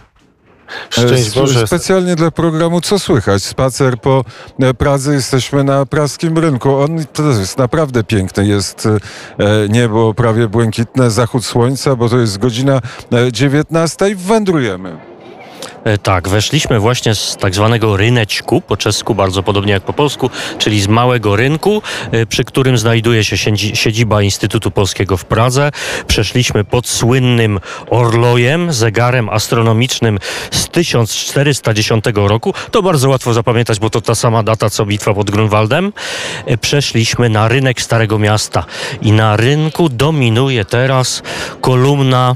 Szczęść 0.90 1.36
E, 1.36 1.40
Boże. 1.40 1.66
Specjalnie 1.66 2.16
dla 2.16 2.30
programu 2.30 2.80
Co 2.80 2.98
Słychać? 2.98 3.42
Spacer 3.42 4.00
po 4.00 4.24
e, 4.60 4.74
Pradze. 4.74 5.14
Jesteśmy 5.14 5.64
na 5.64 5.86
praskim 5.86 6.38
rynku. 6.38 6.76
On 6.76 7.04
to 7.12 7.22
jest 7.22 7.58
naprawdę 7.58 8.04
piękny. 8.04 8.46
Jest 8.46 8.88
niebo 9.68 10.14
prawie 10.14 10.48
błękitne, 10.48 11.10
zachód 11.10 11.44
słońca, 11.44 11.96
bo 11.96 12.08
to 12.08 12.18
jest 12.18 12.38
godzina 12.38 12.80
e, 13.12 13.32
19 13.32 14.10
i 14.10 14.14
wędrujemy. 14.14 15.13
E, 15.84 15.98
Tak, 15.98 16.28
weszliśmy 16.28 16.80
właśnie 16.80 17.14
z 17.14 17.36
tak 17.36 17.54
zwanego 17.54 17.96
ryneczku, 17.96 18.60
po 18.60 18.76
czesku 18.76 19.14
bardzo 19.14 19.42
podobnie 19.42 19.72
jak 19.72 19.82
po 19.82 19.92
polsku, 19.92 20.30
czyli 20.58 20.80
z 20.80 20.88
małego 20.88 21.36
rynku, 21.36 21.82
e, 22.12 22.26
przy 22.26 22.44
którym 22.44 22.78
znajduje 22.78 23.24
się 23.24 23.36
siedzi- 23.36 23.76
siedziba 23.76 24.22
Instytutu 24.22 24.70
Polskiego 24.70 25.16
w 25.16 25.24
Pradze. 25.24 25.70
Przeszliśmy 26.06 26.64
pod 26.64 26.86
słynnym 26.88 27.60
Orlojem, 27.90 28.72
zegarem 28.72 29.28
astronomicznym 29.28 30.18
z 30.50 30.68
1410 30.68 32.28
roku. 32.28 32.54
To 32.70 32.82
bardzo 32.82 33.08
łatwo 33.08 33.32
zapamiętać, 33.34 33.78
bo 33.78 33.90
to 33.90 34.00
ta 34.00 34.14
sama 34.14 34.42
data 34.42 34.70
co 34.70 34.86
bitwa 34.86 35.14
pod 35.14 35.30
Grunwaldem. 35.30 35.92
E, 36.46 36.58
Przeszliśmy 36.58 37.28
na 37.28 37.48
rynek 37.48 37.82
Starego 37.82 38.18
Miasta 38.18 38.64
i 39.02 39.12
na 39.12 39.36
rynku 39.36 39.88
dominuje 39.88 40.64
teraz 40.64 41.22
kolumna 41.60 42.34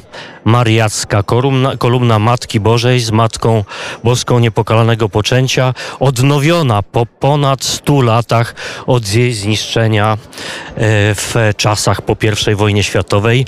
mariacka, 0.49 1.23
kolumna, 1.23 1.76
kolumna 1.76 2.19
Matki 2.19 2.61
Bożej 2.61 3.00
z 3.00 3.11
Matką 3.11 3.64
Boską 4.05 4.38
Niepokalanego 4.38 5.09
Poczęcia, 5.09 5.75
odnowiona 6.00 6.83
po 6.83 7.07
ponad 7.07 7.64
100 7.64 8.00
latach 8.00 8.55
od 8.87 9.14
jej 9.14 9.35
zniszczenia 9.35 10.12
e, 10.12 10.19
w 11.14 11.35
czasach 11.57 12.02
po 12.02 12.17
I 12.52 12.55
wojnie 12.55 12.83
światowej. 12.83 13.47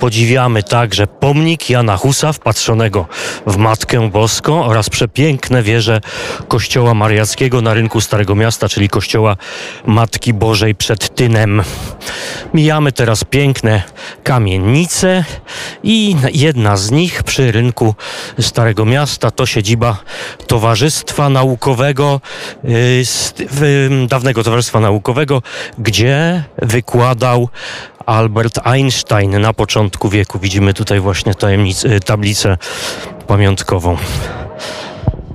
Podziwiamy 0.00 0.62
także 0.62 1.06
pomnik 1.06 1.70
Jana 1.70 1.96
Husa 1.96 2.32
wpatrzonego 2.32 3.06
w 3.46 3.56
Matkę 3.56 4.10
Boską 4.10 4.64
oraz 4.64 4.90
przepiękne 4.90 5.62
wieże 5.62 6.00
Kościoła 6.48 6.94
Mariackiego 6.94 7.60
na 7.62 7.74
rynku 7.74 8.00
Starego 8.00 8.34
Miasta, 8.34 8.68
czyli 8.68 8.88
Kościoła 8.88 9.36
Matki 9.86 10.34
Bożej 10.34 10.74
przed 10.74 11.14
Tynem. 11.14 11.62
Mijamy 12.54 12.92
teraz 12.92 13.24
piękne 13.24 13.82
kamienice 14.24 15.24
i 15.82 16.16
jedna 16.32 16.76
z 16.76 16.90
nich 16.90 17.22
przy 17.22 17.52
rynku 17.52 17.94
Starego 18.40 18.84
Miasta 18.84 19.30
to 19.30 19.46
siedziba 19.46 19.96
Towarzystwa 20.46 21.28
Naukowego, 21.28 22.20
w- 23.50 24.06
dawnego 24.08 24.44
Towarzystwa 24.44 24.80
Naukowego, 24.80 25.42
gdzie 25.78 26.44
wykładał 26.62 27.48
Albert 28.08 28.58
Einstein 28.64 29.40
na 29.40 29.52
początku 29.52 30.08
wieku. 30.08 30.38
Widzimy 30.38 30.74
tutaj 30.74 31.00
właśnie 31.00 31.34
tajemnic, 31.34 31.84
y, 31.84 32.00
tablicę 32.00 32.56
pamiątkową. 33.26 33.96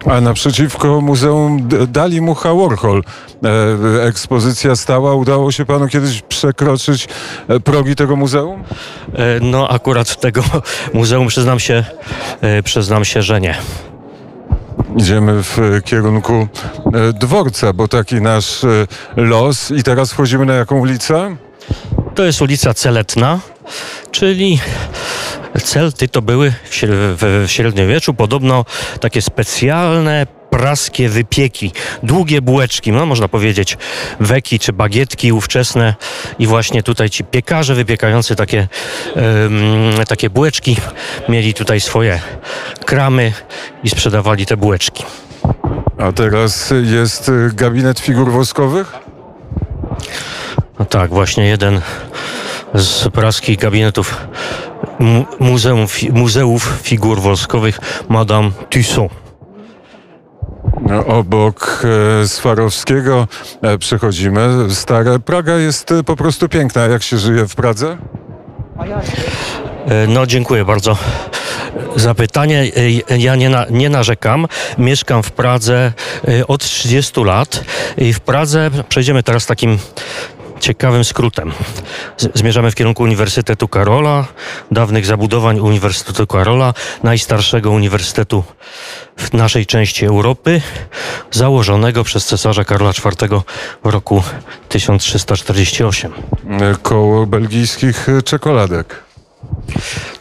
A 0.05 0.21
naprzeciwko 0.21 1.01
Muzeum 1.01 1.67
Dali 1.87 2.21
Mucha 2.21 2.53
Warhol 2.53 3.03
e, 3.43 4.03
ekspozycja 4.03 4.75
stała. 4.75 5.15
Udało 5.15 5.51
się 5.51 5.65
panu 5.65 5.87
kiedyś 5.87 6.21
przekroczyć 6.21 7.07
e, 7.47 7.59
progi 7.59 7.95
tego 7.95 8.15
muzeum? 8.15 8.63
E, 9.13 9.39
No 9.41 9.69
akurat 9.69 10.19
tego 10.19 10.41
muzeum 10.93 11.27
przyznam 11.27 11.59
się, 11.59 11.85
e, 12.41 12.63
przyznam 12.63 13.05
się, 13.05 13.21
że 13.21 13.41
nie. 13.41 13.55
Idziemy 14.97 15.43
w 15.43 15.81
kierunku 15.85 16.33
e, 16.33 17.13
dworca, 17.13 17.73
bo 17.73 17.87
taki 17.87 18.21
nasz 18.21 18.63
e, 18.63 18.87
los. 19.15 19.71
I 19.71 19.83
teraz 19.83 20.11
wchodzimy 20.13 20.45
na 20.45 20.53
jaką 20.53 20.79
ulicę? 20.79 21.35
To 22.15 22.23
jest 22.23 22.41
ulica 22.41 22.73
Celetna, 22.73 23.39
czyli 24.11 24.59
Celty 25.63 26.07
to 26.07 26.21
były 26.21 26.53
w 26.63 26.73
śre- 26.73 26.87
w 26.91 27.45
w 27.47 27.51
średniowieczu 27.51 28.13
podobno 28.13 28.65
takie 28.99 29.21
specjalne 29.21 30.27
praskie 30.49 31.09
wypieki, 31.09 31.71
długie 32.03 32.41
bułeczki, 32.41 32.91
no 32.91 33.05
można 33.05 33.27
powiedzieć 33.27 33.77
weki 34.19 34.59
czy 34.59 34.73
bagietki 34.73 35.31
ówczesne 35.31 35.95
i 36.39 36.47
właśnie 36.47 36.83
tutaj 36.83 37.09
ci 37.09 37.23
piekarze 37.23 37.75
wypiekający 37.75 38.35
takie, 38.35 38.67
em, 39.15 40.05
takie 40.07 40.29
bułeczki 40.29 40.77
mieli 41.29 41.53
tutaj 41.53 41.81
swoje 41.81 42.19
kramy 42.85 43.33
i 43.83 43.89
sprzedawali 43.89 44.45
te 44.45 44.57
bułeczki. 44.57 45.03
A 45.97 46.11
teraz 46.11 46.73
jest 46.83 47.31
gabinet 47.53 47.99
figur 47.99 48.31
woskowych? 48.31 48.91
No 50.79 50.85
tak, 50.85 51.09
właśnie 51.09 51.45
jeden 51.45 51.81
z 52.73 53.09
praskich 53.09 53.59
gabinetów 53.59 54.27
mu- 54.99 55.25
muzeum, 55.39 55.85
muzeów 56.11 56.79
figur 56.81 57.21
woskowych 57.21 57.79
Madame 58.09 58.51
Tussaud. 58.69 59.11
Obok 61.07 61.83
e, 62.23 62.27
Swarowskiego 62.27 63.27
e, 63.61 63.77
przechodzimy. 63.77 64.49
Stare. 64.69 65.19
Praga 65.19 65.53
jest 65.57 65.91
e, 65.91 66.03
po 66.03 66.15
prostu 66.15 66.49
piękna. 66.49 66.85
Jak 66.85 67.03
się 67.03 67.17
żyje 67.17 67.47
w 67.47 67.55
Pradze? 67.55 67.97
No, 70.07 70.25
dziękuję 70.25 70.65
bardzo 70.65 70.97
za 71.95 72.15
pytanie. 72.15 72.71
Ja 73.17 73.35
nie, 73.35 73.49
na, 73.49 73.65
nie 73.69 73.89
narzekam. 73.89 74.47
Mieszkam 74.77 75.23
w 75.23 75.31
Pradze 75.31 75.93
od 76.47 76.61
30 76.63 77.23
lat 77.23 77.63
i 77.97 78.13
w 78.13 78.19
Pradze 78.19 78.71
przejdziemy 78.89 79.23
teraz 79.23 79.45
takim 79.45 79.77
ciekawym 80.63 81.03
skrótem. 81.03 81.51
Zmierzamy 82.33 82.71
w 82.71 82.75
kierunku 82.75 83.03
Uniwersytetu 83.03 83.67
Karola, 83.67 84.25
dawnych 84.71 85.05
zabudowań 85.05 85.59
Uniwersytetu 85.59 86.27
Karola, 86.27 86.73
najstarszego 87.03 87.71
uniwersytetu 87.71 88.43
w 89.17 89.33
naszej 89.33 89.65
części 89.65 90.05
Europy, 90.05 90.61
założonego 91.31 92.03
przez 92.03 92.25
cesarza 92.25 92.63
Karola 92.65 92.91
IV 92.91 93.41
w 93.83 93.89
roku 93.89 94.23
1348. 94.69 96.13
E, 96.13 96.75
Koło 96.81 97.25
belgijskich 97.25 98.07
czekoladek. 98.25 99.03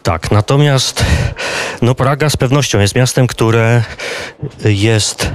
Tak, 0.03 0.31
natomiast 0.31 1.05
no 1.83 1.95
Praga 1.95 2.31
z 2.31 2.37
pewnością 2.37 2.81
jest 2.81 2.95
miastem, 2.95 3.27
które 3.27 3.83
jest 4.65 5.31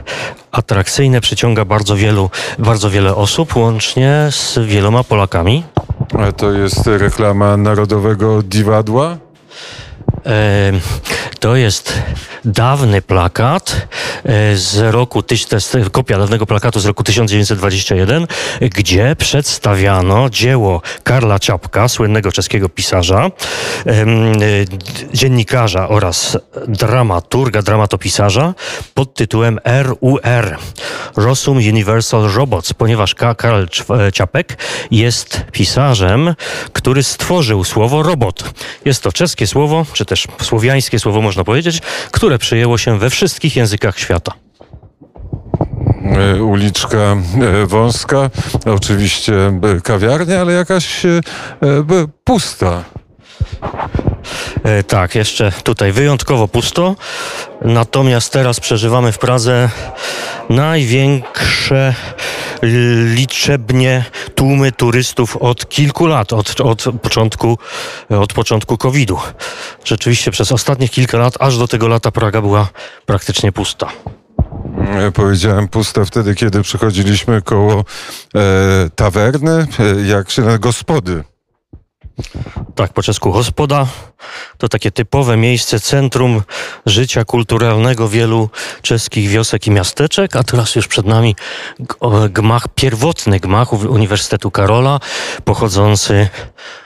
atrakcyjne, 0.52 1.22
przyciąga 1.22 1.66
bardzo 1.66 1.96
wielu, 1.96 2.30
bardzo 2.60 2.90
wiele 2.90 3.16
osób, 3.16 3.56
łącznie 3.56 4.28
z 4.30 4.60
wieloma 4.60 5.04
Polakami. 5.04 5.64
A 6.20 6.32
to 6.32 6.52
jest 6.52 6.88
reklama 6.88 7.58
narodowego 7.58 8.44
dziwadła? 8.44 9.18
E, 10.26 10.72
To 11.40 11.56
jest 11.56 11.94
dawny 12.46 13.02
plakat 13.02 13.88
e, 14.26 14.56
z 14.56 14.94
roku, 14.94 15.24
kopia 15.92 16.18
dawnego 16.18 16.46
plakatu 16.46 16.80
z 16.80 16.86
roku 16.86 17.04
1921, 17.04 18.28
gdzie 18.62 19.16
przedstawiano 19.20 20.30
dzieło 20.30 20.82
Karla 21.04 21.40
Czapka, 21.40 21.88
słynnego 21.88 22.32
czeskiego 22.32 22.70
pisarza, 22.70 23.32
e, 23.86 24.06
dziennikarza 25.14 25.90
oraz 25.90 26.38
dramaturga, 26.68 27.62
dramatopisarza 27.62 28.54
pod 28.94 29.14
tytułem 29.14 29.60
RUR, 29.84 30.58
Rosum 31.18 31.58
Universal 31.58 32.22
Robots, 32.34 32.74
ponieważ 32.74 33.16
Ka- 33.16 33.36
Karl 33.36 33.64
Cz- 33.66 34.12
Czapek 34.14 34.58
jest 34.92 35.42
pisarzem, 35.52 36.36
który 36.74 37.04
stworzył 37.04 37.64
słowo 37.64 38.04
robot. 38.04 38.44
Jest 38.86 39.04
to 39.04 39.12
czeskie 39.12 39.48
słowo, 39.48 39.86
czy 39.98 40.06
też 40.06 40.28
słowiańskie 40.42 41.00
słowo 41.00 41.22
można 41.22 41.44
powiedzieć, 41.44 41.82
które 42.12 42.38
przyjęło 42.38 42.78
się 42.78 43.00
we 43.00 43.10
wszystkich 43.10 43.56
językach 43.56 44.00
świata. 44.00 44.34
E, 46.04 46.44
Uliczka 46.44 46.98
e, 46.98 47.66
wąska, 47.66 48.30
oczywiście 48.66 49.34
e, 49.48 49.82
kawiarnia, 49.84 50.42
ale 50.42 50.54
jakaś 50.54 51.02
pusta. 52.24 52.84
E, 54.64 54.84
tak, 54.84 55.16
jeszcze 55.16 55.52
tutaj 55.64 55.92
wyjątkowo 55.92 56.48
pusto. 56.48 56.96
Natomiast 57.62 58.34
teraz 58.34 58.60
przeżywamy 58.60 59.12
w 59.12 59.18
Pradze 59.18 59.70
największe 60.50 61.94
liczebnie 63.16 64.06
tłumy 64.36 64.72
turystów 64.72 65.38
od 65.38 65.70
kilku 65.70 66.08
lat, 66.08 66.34
od, 66.34 66.62
od 66.62 66.84
początku, 67.02 67.58
od 68.10 68.34
początku 68.34 68.78
COVID-u. 68.78 69.20
Rzeczywiście 69.86 70.32
przez 70.32 70.52
ostatnich 70.52 70.92
kilka 70.92 71.18
lat, 71.18 71.34
aż 71.40 71.58
do 71.58 71.68
tego 71.68 71.88
lata 71.88 72.12
Praga 72.12 72.42
była 72.42 72.68
praktycznie 73.06 73.52
pusta. 73.52 73.88
E, 74.88 75.12
Powiedziałem 75.12 75.68
pusta 75.68 76.06
wtedy, 76.06 76.36
kiedy 76.36 76.62
przychodziliśmy 76.62 77.42
koło 77.42 77.86
e, 78.36 78.90
tawerny, 78.96 79.68
e, 79.80 80.08
jak 80.08 80.32
się 80.32 80.42
na 80.42 80.58
gospody. 80.58 81.24
Tak, 82.76 82.94
po 82.94 83.04
czesku 83.04 83.32
hospoda 83.32 83.88
to 84.58 84.70
takie 84.70 84.92
typowe 84.92 85.38
miejsce, 85.38 85.80
centrum 85.80 86.44
życia 86.86 87.26
kulturalnego 87.26 88.10
wielu 88.10 88.50
czeskich 88.82 89.30
wiosek 89.30 89.68
i 89.68 89.72
miasteczek, 89.72 90.36
a 90.36 90.44
teraz 90.44 90.76
już 90.76 90.88
przed 90.88 91.06
nami 91.06 91.36
gmach, 92.30 92.68
pierwotny 92.76 93.40
gmach 93.40 93.74
Uniwersytetu 93.74 94.52
Karola, 94.52 95.00
pochodzący 95.46 96.30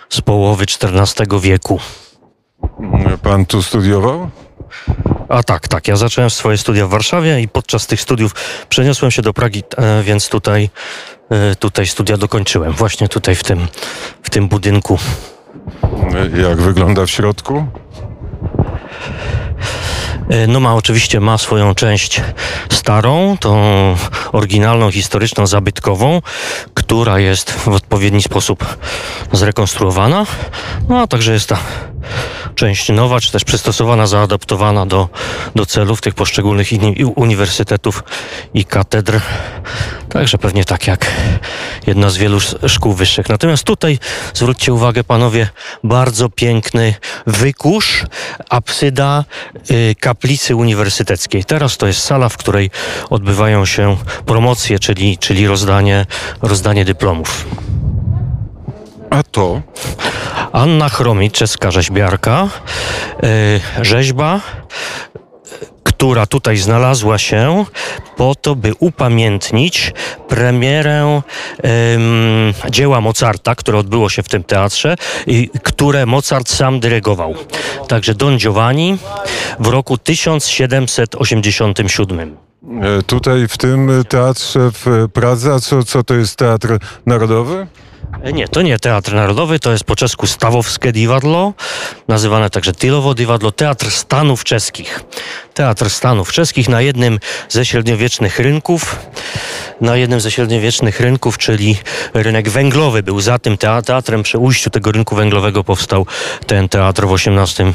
z 0.10 0.22
połowy 0.22 0.64
XIV 0.64 1.42
wieku. 1.42 1.80
Pan 3.24 3.46
tu 3.46 3.64
studiował? 3.64 4.30
A 5.30 5.44
tak, 5.44 5.68
tak, 5.68 5.88
ja 5.88 5.96
zacząłem 5.96 6.30
swoje 6.30 6.58
studia 6.58 6.88
w 6.88 6.90
Warszawie 6.90 7.42
i 7.42 7.48
podczas 7.48 7.88
tych 7.88 8.02
studiów 8.02 8.36
przeniosłem 8.70 9.12
się 9.12 9.22
do 9.22 9.34
Pragi, 9.34 9.64
e, 9.78 10.04
więc 10.04 10.30
tutaj, 10.30 10.70
tutaj 11.60 11.88
studia 11.88 12.18
dokończyłem, 12.18 12.74
właśnie 12.74 13.08
tutaj 13.10 13.36
w 13.36 13.44
tym, 13.44 13.68
w 14.24 14.30
tym 14.30 14.48
budynku. 14.48 15.00
Jak 16.48 16.62
wygląda 16.62 17.06
w 17.06 17.10
środku? 17.10 17.66
E, 20.30 20.48
No 20.48 20.60
ma 20.60 20.76
oczywiście 20.76 21.20
ma 21.20 21.38
swoją 21.38 21.76
część 21.76 22.22
starą, 22.72 23.38
tą 23.40 23.56
oryginalną, 24.32 24.92
historyczną, 24.92 25.48
zabytkową, 25.48 26.22
która 26.74 27.20
jest 27.20 27.52
w 27.52 27.68
odpowiedni 27.68 28.22
sposób 28.22 28.78
zrekonstruowana. 29.32 30.26
No 30.90 31.02
a 31.02 31.08
także 31.08 31.34
jest 31.34 31.50
ta 31.50 31.58
część 32.56 32.90
nowa, 32.90 33.20
czy 33.20 33.32
też 33.32 33.44
przystosowana, 33.44 34.08
zaadaptowana 34.08 34.86
do, 34.86 35.10
do 35.56 35.66
celów 35.66 36.02
tych 36.02 36.14
poszczególnych 36.14 36.70
uniwersytetów 37.16 38.04
i 38.54 38.66
katedr. 38.66 39.22
Także 40.10 40.38
pewnie 40.38 40.66
tak 40.66 40.88
jak 40.88 41.12
jedna 41.88 42.10
z 42.10 42.18
wielu 42.18 42.38
sz- 42.38 42.72
szkół 42.72 42.94
wyższych. 42.94 43.30
Natomiast 43.30 43.64
tutaj 43.64 44.00
zwróćcie 44.34 44.74
uwagę, 44.74 45.04
panowie, 45.04 45.50
bardzo 45.84 46.30
piękny 46.30 46.94
wykusz, 47.28 48.04
apsyda 48.50 49.26
y, 49.72 49.96
kaplicy 50.00 50.56
uniwersyteckiej. 50.56 51.46
Teraz 51.46 51.78
to 51.78 51.88
jest 51.88 52.04
sala, 52.04 52.30
w 52.30 52.38
której 52.38 52.72
odbywają 53.10 53.66
się 53.66 53.98
promocje, 54.26 54.80
czyli, 54.80 55.18
czyli 55.18 55.48
rozdanie, 55.48 56.06
rozdanie 56.42 56.86
dyplomów. 56.86 57.46
A 59.12 59.24
to? 59.24 59.62
Anna 60.52 60.90
Chromit, 60.90 61.34
czeska 61.34 61.72
rzeźbiarka, 61.72 62.48
y, 63.24 63.60
rzeźba, 63.82 64.42
która 65.84 66.26
tutaj 66.26 66.58
znalazła 66.58 67.18
się 67.18 67.66
po 68.18 68.36
to, 68.36 68.56
by 68.56 68.72
upamiętnić 68.80 69.94
premierę 70.28 71.22
ym, 71.96 72.54
dzieła 72.70 73.02
Mozarta, 73.02 73.56
które 73.56 73.78
odbyło 73.78 74.10
się 74.10 74.24
w 74.24 74.30
tym 74.30 74.44
teatrze 74.44 74.96
i 75.28 75.50
które 75.64 76.06
Mozart 76.06 76.50
sam 76.50 76.80
dyrygował. 76.80 77.36
Także 77.88 78.16
Don 78.16 78.38
Giovanni 78.38 78.98
w 79.60 79.68
roku 79.68 79.98
1787. 79.98 82.38
E, 82.82 83.04
Tutaj 83.04 83.48
w 83.48 83.58
tym 83.58 84.04
teatrze 84.10 84.72
w 84.72 85.08
Pradze, 85.14 85.54
a 85.54 85.60
co, 85.60 85.84
co 85.84 86.04
to 86.04 86.14
jest 86.14 86.36
Teatr 86.36 86.78
Narodowy? 87.06 87.68
E, 88.24 88.34
Nie, 88.34 88.48
to 88.48 88.62
nie 88.62 88.80
Teatr 88.80 89.14
Narodowy, 89.14 89.60
to 89.60 89.72
jest 89.72 89.84
po 89.84 89.96
czesku 89.96 90.28
Stawowskie 90.28 90.92
Divadlo, 90.92 91.54
nazywane 92.08 92.50
także 92.50 92.74
Tylowo 92.74 93.14
Divadlo, 93.14 93.52
Teatr 93.52 93.92
Stanów 93.92 94.44
Czeskich. 94.44 95.04
Teatr 95.54 95.90
Stanów 95.90 96.32
Czeskich 96.34 96.70
na 96.70 96.82
jednym 96.82 97.20
ze 97.50 97.66
średniowiecznych 97.66 98.40
rynków, 98.40 99.00
na 99.82 99.96
jednym 99.96 100.22
ze 100.22 100.32
średniowiecznych 100.32 101.00
rynków, 101.00 101.38
czyli 101.38 101.78
rynek 102.14 102.50
węglowy 102.50 103.04
był 103.04 103.22
za 103.22 103.40
tym 103.40 103.58
tea- 103.58 103.82
teatrem. 103.82 104.24
Przy 104.24 104.38
ujściu 104.38 104.70
tego 104.70 104.92
rynku 104.92 105.16
węglowego 105.16 105.64
powstał 105.64 106.06
ten 106.48 106.70
teatr 106.70 107.08
w 107.08 107.14
XVIII, 107.14 107.74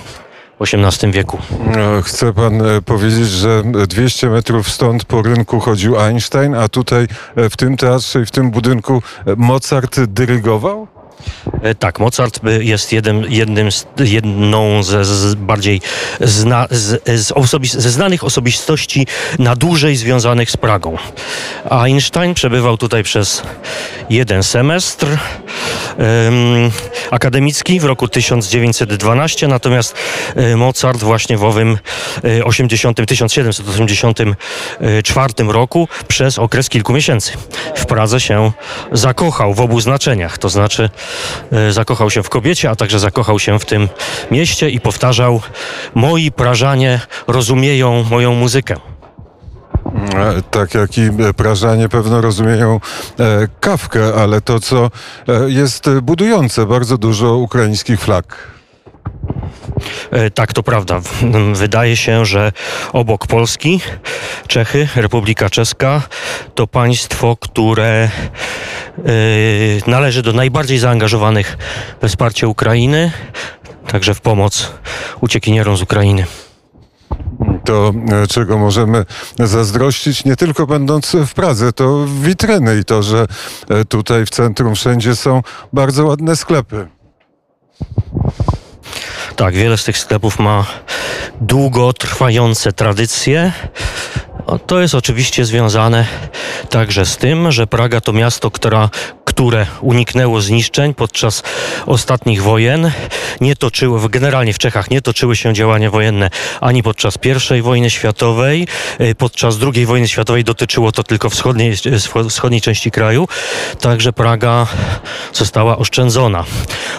XVIII 0.61 1.13
wieku. 1.13 1.39
E, 1.77 2.03
Chce 2.03 2.33
pan 2.33 2.63
e, 2.63 2.83
powiedzieć, 2.83 3.29
że 3.29 3.63
200 3.89 4.31
metrów 4.31 4.69
stąd 4.71 5.05
po 5.05 5.23
rynku 5.23 5.61
chodził 5.61 6.01
Einstein, 6.01 6.55
a 6.55 6.69
tutaj 6.69 7.07
e, 7.37 7.51
w 7.51 7.57
tym 7.57 7.77
teatrze 7.77 8.21
i 8.21 8.27
w 8.27 8.31
tym 8.31 8.51
budynku 8.51 9.03
Mozart 9.37 10.01
dyrygował? 10.01 10.96
E, 11.63 11.75
Tak, 11.75 11.99
Mozart 11.99 12.41
y, 12.47 12.65
jest 12.65 12.93
jednym, 12.93 13.25
jednym 13.29 13.73
z, 13.73 13.87
jedną 14.01 14.83
ze 14.83 15.05
z 15.05 15.35
bardziej 15.35 15.81
zna, 16.21 16.67
z, 16.71 17.03
z 17.21 17.33
ze 17.73 17.91
znanych 17.91 18.25
osobistości 18.25 19.07
na 19.39 19.57
dłużej 19.57 19.97
związanych 19.97 20.51
z 20.51 20.57
Pragą. 20.57 20.97
A 21.71 21.83
Einstein 21.83 22.35
przebywał 22.35 22.79
tutaj 22.79 23.03
przez 23.03 23.43
jeden 24.11 24.43
semestr 24.43 25.07
em, 25.07 25.19
akademicki 27.11 27.81
w 27.81 27.85
roku 27.85 28.09
1912, 28.09 29.49
natomiast 29.49 29.95
e, 30.37 30.57
Mozart 30.57 31.01
właśnie 31.01 31.39
w 31.39 31.45
owym 31.45 31.79
e, 32.25 32.45
80, 32.45 32.99
1784 33.07 35.33
roku 35.49 35.89
przez 36.09 36.39
okres 36.39 36.69
kilku 36.69 36.93
miesięcy 36.93 37.33
w 37.77 37.87
Pradze 37.87 38.21
się 38.21 38.53
zakochał 38.93 39.55
w 39.55 39.61
obu 39.61 39.81
znaczeniach, 39.81 40.39
to 40.39 40.49
znaczy 40.49 40.85
e, 40.85 40.89
zakochał 41.71 42.11
się 42.11 42.23
w 42.23 42.29
kobiecie, 42.29 42.71
a 42.71 42.77
także 42.77 42.99
zakochał 42.99 43.39
się 43.39 43.59
w 43.59 43.65
tym 43.65 43.89
mieście 44.31 44.71
i 44.71 44.81
powtarzał 44.81 45.41
moi 45.95 46.33
Prażanie 46.33 47.01
rozumieją 47.27 48.05
moją 48.11 48.35
muzykę. 48.35 48.77
E, 50.15 50.43
Tak 50.51 50.75
jak 50.75 50.99
i 50.99 51.03
e, 51.03 51.35
Prażanie 51.37 51.89
pewno 51.89 52.21
rozumieją 52.21 52.81
e, 53.21 53.49
kawkę, 53.61 54.15
ale 54.15 54.41
to, 54.41 54.61
co 54.61 54.91
e, 55.29 55.51
jest 55.51 55.89
e, 55.89 56.03
budujące, 56.03 56.67
bardzo 56.67 56.99
dużo 56.99 57.37
ukraińskich 57.37 58.01
flag. 58.01 58.56
E, 60.11 60.31
Tak, 60.31 60.53
to 60.53 60.63
prawda. 60.63 61.01
Wydaje 61.55 61.97
się, 61.97 62.25
że 62.25 62.53
obok 62.93 63.27
Polski, 63.27 63.81
Czechy, 64.47 64.89
Republika 64.97 65.51
Czeska 65.51 66.03
to 66.55 66.67
państwo, 66.67 67.37
które 67.41 67.89
e, 67.95 68.11
należy 69.87 70.23
do 70.23 70.33
najbardziej 70.33 70.79
zaangażowanych 70.79 71.59
we 72.03 72.09
wsparcie 72.09 72.49
Ukrainy, 72.49 73.13
także 73.89 74.15
w 74.15 74.21
pomoc 74.21 74.73
uciekinierom 75.21 75.77
z 75.77 75.83
Ukrainy. 75.83 76.27
To, 77.65 77.93
e, 78.13 78.27
czego 78.27 78.59
możemy 78.59 79.05
zazdrościć, 79.39 80.25
nie 80.25 80.37
tylko 80.37 80.67
będąc 80.67 81.17
w 81.27 81.35
Pradze, 81.35 81.73
to 81.73 82.07
witryny 82.23 82.79
i 82.79 82.85
to, 82.85 83.03
że 83.03 83.27
tutaj 83.89 84.27
w 84.27 84.31
centrum 84.31 84.75
wszędzie 84.75 85.17
są 85.17 85.43
bardzo 85.73 86.07
ładne 86.07 86.37
sklepy. 86.37 86.96
Tak, 89.37 89.55
wiele 89.55 89.77
z 89.79 89.85
tych 89.85 89.99
sklepów 89.99 90.39
ma 90.39 90.67
długotrwające 91.41 92.73
tradycje. 92.73 93.53
To 94.67 94.81
jest 94.81 94.95
oczywiście 94.95 95.45
związane 95.45 96.07
także 96.71 97.07
z 97.07 97.17
tym, 97.17 97.53
że 97.53 97.67
Praga 97.67 98.01
to 98.01 98.13
miasto, 98.13 98.51
która, 98.51 98.91
które 99.25 99.67
uniknęło 99.81 100.41
zniszczeń 100.41 100.95
podczas 100.95 101.43
ostatnich 101.87 102.43
wojen. 102.43 102.91
Nie 103.41 103.57
toczyło, 103.57 104.09
generalnie 104.09 104.53
w 104.53 104.59
Czechach 104.59 104.91
nie 104.91 105.03
toczyły 105.03 105.37
się 105.37 105.55
działania 105.55 105.91
wojenne 105.91 106.31
ani 106.61 106.83
podczas 106.83 107.19
I 107.59 107.63
wojny 107.63 107.91
światowej. 107.91 108.67
Y, 109.01 109.15
Podczas 109.15 109.57
II 109.75 109.87
wojny 109.87 110.09
światowej 110.09 110.45
dotyczyło 110.45 110.93
to 110.93 111.03
tylko 111.03 111.31
wschodniej, 111.31 111.73
y, 111.87 112.29
wschodniej 112.29 112.61
części 112.61 112.91
kraju. 112.91 113.29
Także 113.81 114.13
Praga 114.13 114.67
została 115.33 115.79
oszczędzona. 115.79 116.45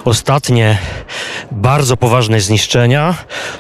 Ostatnie 0.06 0.78
bardzo 1.52 1.98
poważne 1.98 2.42
zniszczenia 2.42 3.16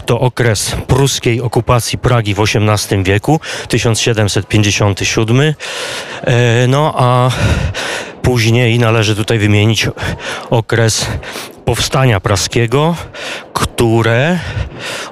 to 0.05 0.19
okres 0.19 0.75
pruskiej 0.87 1.41
okupacji 1.41 1.97
Pragi 1.97 2.33
w 2.33 2.39
XVIII 2.39 3.03
wieku, 3.03 3.39
1757. 3.79 5.41
E, 5.41 6.67
No 6.67 6.93
a 6.97 7.29
później 8.21 8.79
należy 8.79 9.15
tutaj 9.15 9.39
wymienić 9.39 9.87
okres 10.49 11.05
powstania 11.65 12.19
praskiego, 12.19 12.95
które 13.53 14.39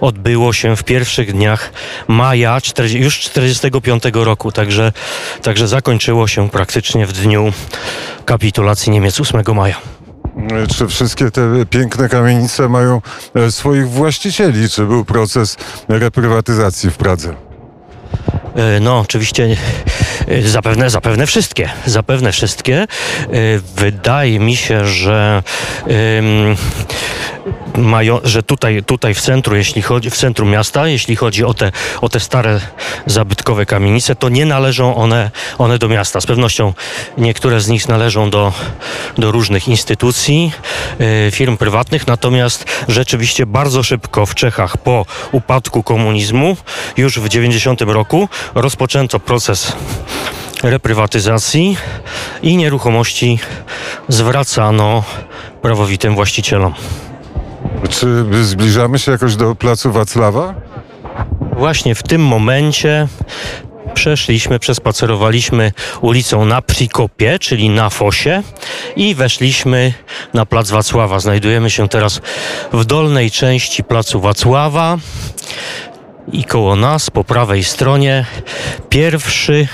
odbyło 0.01 0.53
się 0.53 0.75
w 0.75 0.83
pierwszych 0.83 1.33
dniach 1.33 1.71
maja 2.07 2.61
40, 2.61 2.99
już 2.99 3.19
45 3.19 4.03
roku, 4.13 4.51
także, 4.51 4.91
także 5.41 5.67
zakończyło 5.67 6.27
się 6.27 6.49
praktycznie 6.49 7.05
w 7.05 7.13
dniu 7.13 7.53
kapitulacji 8.25 8.91
Niemiec 8.91 9.19
8 9.19 9.43
maja. 9.55 9.75
Czy 10.77 10.87
wszystkie 10.87 11.31
te 11.31 11.65
piękne 11.69 12.09
kamienice 12.09 12.69
mają 12.69 13.01
e, 13.35 13.51
swoich 13.51 13.89
właścicieli? 13.89 14.69
Czy 14.69 14.85
był 14.85 15.05
proces 15.05 15.57
reprywatyzacji 15.87 16.91
w 16.91 16.97
Pradze? 16.97 17.33
E, 18.55 18.79
No, 18.79 18.99
oczywiście 18.99 19.57
zapewne, 20.45 20.89
zapewne 20.89 21.27
wszystkie. 21.27 21.69
Zapewne 21.85 22.31
wszystkie. 22.31 22.81
E, 22.81 22.87
Wydaje 23.75 24.39
mi 24.39 24.55
się, 24.55 24.85
że 24.85 25.43
mają, 27.77 28.19
że 28.23 28.43
tutaj, 28.43 28.83
tutaj 28.83 29.13
w 29.13 29.21
centrum, 29.21 29.57
jeśli 29.57 29.81
chodzi, 29.81 30.09
w 30.09 30.17
centrum 30.17 30.49
miasta, 30.49 30.87
jeśli 30.87 31.15
chodzi 31.15 31.43
o 31.43 31.53
te, 31.53 31.71
o 32.01 32.09
te 32.09 32.19
stare 32.19 32.59
zabytkowe 33.05 33.65
kamienice, 33.65 34.15
to 34.15 34.29
nie 34.29 34.45
należą 34.45 34.95
one, 34.95 35.31
one 35.57 35.77
do 35.77 35.87
miasta. 35.87 36.21
Z 36.21 36.25
pewnością 36.25 36.73
niektóre 37.17 37.61
z 37.61 37.67
nich 37.67 37.87
należą 37.87 38.29
do, 38.29 38.53
do 39.17 39.31
różnych 39.31 39.67
instytucji, 39.67 40.51
e, 41.27 41.31
firm 41.31 41.57
prywatnych, 41.57 42.07
natomiast 42.07 42.65
rzeczywiście 42.87 43.45
bardzo 43.45 43.83
szybko 43.83 44.25
w 44.25 44.35
Czechach 44.35 44.77
po 44.77 45.05
upadku 45.31 45.83
komunizmu, 45.83 46.57
już 46.97 47.19
w 47.19 47.29
90 47.29 47.81
roku, 47.81 48.29
rozpoczęto 48.55 49.19
proces 49.19 49.73
reprywatyzacji 50.63 51.77
i 52.41 52.57
nieruchomości 52.57 53.39
zwracano 54.07 55.03
prawowitym 55.61 56.15
właścicielom. 56.15 56.73
Czy 57.89 58.25
zbliżamy 58.43 58.99
się 58.99 59.11
jakoś 59.11 59.35
do 59.35 59.55
placu 59.55 59.91
Wacława? 59.91 60.53
Właśnie 61.57 61.95
w 61.95 62.03
tym 62.03 62.21
momencie 62.25 63.07
przeszliśmy, 63.93 64.59
przespacerowaliśmy 64.59 65.71
ulicą 66.01 66.45
na 66.45 66.61
Przikopie, 66.61 67.39
czyli 67.39 67.69
na 67.69 67.89
Fosie 67.89 68.43
i 68.95 69.15
weszliśmy 69.15 69.93
na 70.33 70.45
plac 70.45 70.69
Wacława. 70.69 71.19
Znajdujemy 71.19 71.69
się 71.69 71.89
teraz 71.89 72.21
w 72.73 72.85
dolnej 72.85 73.31
części 73.31 73.83
placu 73.83 74.21
Wacława 74.21 74.97
i 76.31 76.43
koło 76.43 76.75
nas 76.75 77.09
po 77.09 77.23
prawej 77.23 77.63
stronie 77.63 78.25
pierwszy 78.89 79.67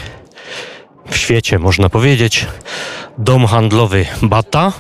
w 1.11 1.17
świecie, 1.17 1.59
można 1.59 1.89
powiedzieć, 1.89 2.45
dom 3.17 3.47
handlowy 3.47 4.05
Bata, 4.21 4.71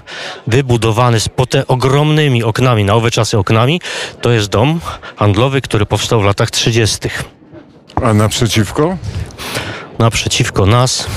wybudowany 0.47 1.19
z 1.19 1.29
pote 1.29 1.67
ogromnymi 1.67 2.43
oknami, 2.43 2.83
na 2.83 2.93
owe 2.93 3.11
czasy 3.11 3.37
oknami. 3.37 3.81
To 4.21 4.31
jest 4.31 4.49
dom 4.49 4.79
handlowy, 5.15 5.61
który 5.61 5.85
powstał 5.85 6.21
w 6.21 6.25
latach 6.25 6.51
30. 6.51 6.97
A 8.03 8.13
naprzeciwko? 8.13 8.97
Naprzeciwko 9.99 10.65
nas, 10.65 11.07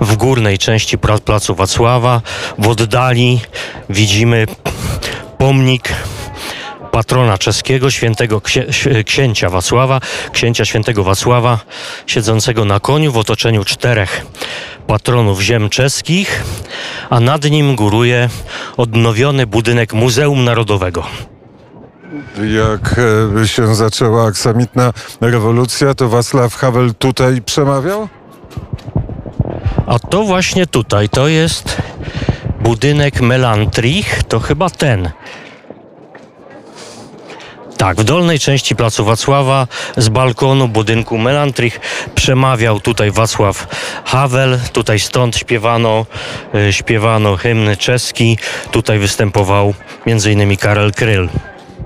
w 0.00 0.16
górnej 0.16 0.58
części 0.58 0.98
placu 0.98 1.54
Wacława, 1.54 2.22
w 2.58 2.68
oddali 2.68 3.40
widzimy 3.90 4.46
pomnik 5.38 5.92
patrona 6.92 7.38
czeskiego, 7.38 7.90
świętego 7.90 8.40
księ, 8.40 8.66
księcia 9.06 9.50
Wacława, 9.50 10.00
księcia 10.32 10.64
świętego 10.64 11.04
Wacława, 11.04 11.58
siedzącego 12.06 12.64
na 12.64 12.80
koniu 12.80 13.12
w 13.12 13.16
otoczeniu 13.16 13.64
czterech 13.64 14.26
patronów 14.86 15.40
ziem 15.40 15.68
czeskich, 15.68 16.44
a 17.10 17.20
nad 17.20 17.50
nim 17.50 17.76
góruje 17.76 18.28
odnowiony 18.76 19.46
budynek 19.46 19.92
Muzeum 19.92 20.44
Narodowego. 20.44 21.04
Jak 22.54 23.00
e, 23.42 23.48
się 23.48 23.74
zaczęła 23.74 24.26
aksamitna 24.26 24.92
rewolucja, 25.20 25.94
to 25.94 26.08
Wacław 26.08 26.54
Havel 26.54 26.94
tutaj 26.94 27.42
przemawiał? 27.42 28.08
A 29.86 29.98
to 29.98 30.22
właśnie 30.22 30.66
tutaj, 30.66 31.08
to 31.08 31.28
jest 31.28 31.82
budynek 32.60 33.20
Melantrich, 33.20 34.22
to 34.22 34.40
chyba 34.40 34.70
ten. 34.70 35.10
Tak, 37.82 38.00
w 38.00 38.04
dolnej 38.04 38.38
części 38.38 38.76
placu 38.76 39.04
Wacława 39.04 39.66
z 39.96 40.08
balkonu 40.08 40.68
budynku 40.68 41.18
Melantrich 41.18 41.80
przemawiał 42.14 42.80
tutaj 42.80 43.10
Wacław 43.10 43.66
Havel. 44.04 44.60
Tutaj 44.72 45.00
stąd 45.00 45.36
śpiewano, 45.36 46.06
e, 46.54 46.72
śpiewano 46.72 47.36
hymn 47.36 47.76
czeski. 47.76 48.38
Tutaj 48.70 48.98
występował 48.98 49.74
m.in. 50.06 50.56
Karel 50.56 50.92
Kryl. 50.92 51.28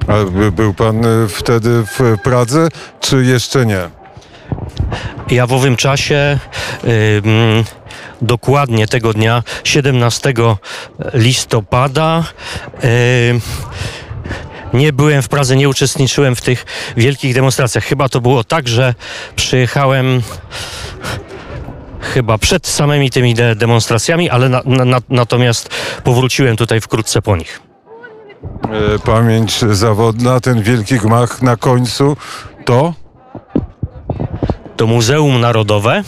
A 0.08 0.30
by- 0.30 0.52
był 0.52 0.74
pan 0.74 1.04
e, 1.04 1.28
wtedy 1.28 1.84
w 1.98 2.16
Pradze, 2.22 2.68
czy 3.00 3.24
jeszcze 3.24 3.66
nie? 3.66 3.80
Ja 5.30 5.46
w 5.46 5.52
owym 5.52 5.76
czasie 5.76 6.38
ym, 6.84 7.64
dokładnie 8.22 8.86
tego 8.86 9.12
dnia, 9.12 9.42
17 9.64 10.32
listopada, 11.14 12.24
ym, 13.30 13.40
nie 14.76 14.92
byłem 14.92 15.22
w 15.22 15.28
Pradze, 15.28 15.56
nie 15.56 15.68
uczestniczyłem 15.68 16.36
w 16.36 16.40
tych 16.40 16.64
wielkich 16.96 17.34
demonstracjach. 17.34 17.84
Chyba 17.84 18.08
to 18.08 18.20
było 18.20 18.44
tak, 18.44 18.68
że 18.68 18.94
przyjechałem 19.36 20.22
chyba 22.00 22.38
przed 22.38 22.66
samymi 22.66 23.10
tymi 23.10 23.34
de- 23.34 23.56
demonstracjami, 23.56 24.30
ale 24.30 24.48
na, 24.48 24.62
na, 24.64 24.84
na, 24.84 24.98
natomiast 25.08 25.68
powróciłem 26.04 26.56
tutaj 26.56 26.80
wkrótce 26.80 27.22
po 27.22 27.36
nich. 27.36 27.60
E, 28.94 28.98
Pamięć 28.98 29.60
zawodna, 29.60 30.40
ten 30.40 30.62
wielki 30.62 30.98
gmach 30.98 31.42
na 31.42 31.56
końcu, 31.56 32.16
to? 32.64 32.94
To 34.76 34.86
Muzeum 34.86 35.40
Narodowe 35.40 36.02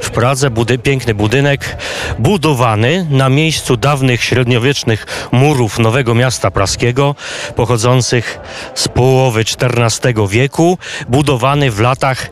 w 0.00 0.10
Pradze, 0.10 0.50
budy, 0.50 0.78
piękny 0.78 1.14
budynek, 1.14 1.76
budowany 2.18 3.06
na 3.10 3.28
miejscu 3.28 3.76
dawnych 3.76 4.24
średniowiecznych 4.24 5.28
murów 5.32 5.78
Nowego 5.78 6.14
Miasta 6.14 6.50
Praskiego, 6.50 7.14
pochodzących 7.56 8.38
z 8.74 8.88
połowy 8.88 9.40
XIV 9.40 10.28
wieku, 10.28 10.78
budowany 11.08 11.70
w 11.70 11.80
latach 11.80 12.30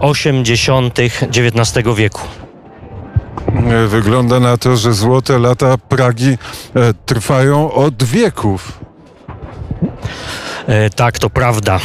80. 0.00 0.98
XIX 0.98 1.86
wieku. 1.96 2.22
Wygląda 3.88 4.40
na 4.40 4.56
to, 4.56 4.76
że 4.76 4.92
złote 4.92 5.38
lata 5.38 5.78
Pragi 5.88 6.30
e, 6.30 6.94
trwają 7.06 7.72
od 7.72 8.04
wieków. 8.04 8.78
E, 10.66 10.90
tak, 10.90 11.18
to 11.18 11.30
prawda. 11.30 11.80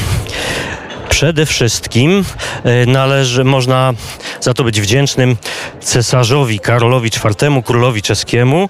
Przede 1.13 1.45
wszystkim 1.45 2.23
e, 2.63 2.85
należy, 2.85 3.43
można 3.43 3.93
za 4.41 4.53
to 4.53 4.63
być 4.63 4.81
wdzięcznym 4.81 5.37
cesarzowi 5.81 6.59
Karolowi 6.59 7.07
IV, 7.07 7.63
królowi 7.65 8.01
czeskiemu, 8.01 8.69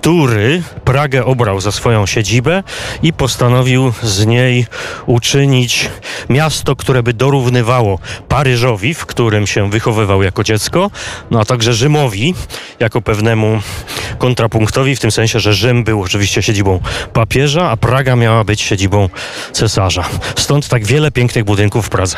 który 0.00 0.62
Pragę 0.84 1.24
obrał 1.24 1.60
za 1.60 1.72
swoją 1.72 2.06
siedzibę 2.06 2.62
i 3.02 3.12
postanowił 3.12 3.92
z 4.02 4.26
niej 4.26 4.66
uczynić 5.06 5.90
miasto, 6.28 6.76
które 6.76 7.02
by 7.02 7.12
dorównywało 7.12 7.98
Paryżowi, 8.28 8.94
w 8.94 9.06
którym 9.06 9.46
się 9.46 9.70
wychowywał 9.70 10.22
jako 10.22 10.44
dziecko, 10.44 10.90
no 11.30 11.40
a 11.40 11.44
także 11.44 11.74
Rzymowi, 11.74 12.34
jako 12.80 13.02
pewnemu 13.02 13.60
kontrapunktowi, 14.18 14.96
w 14.96 15.00
tym 15.00 15.10
sensie, 15.10 15.40
że 15.40 15.54
Rzym 15.54 15.84
był 15.84 16.02
oczywiście 16.02 16.42
siedzibą 16.42 16.80
papieża, 17.12 17.70
a 17.70 17.76
Praga 17.76 18.16
miała 18.16 18.44
być 18.44 18.60
siedzibą 18.60 19.08
cesarza. 19.52 20.04
Stąd 20.36 20.68
tak 20.68 20.84
wiele 20.84 21.10
pięknych 21.10 21.44
budynków 21.44 21.86
w 21.86 21.88
Pradze. 21.88 22.16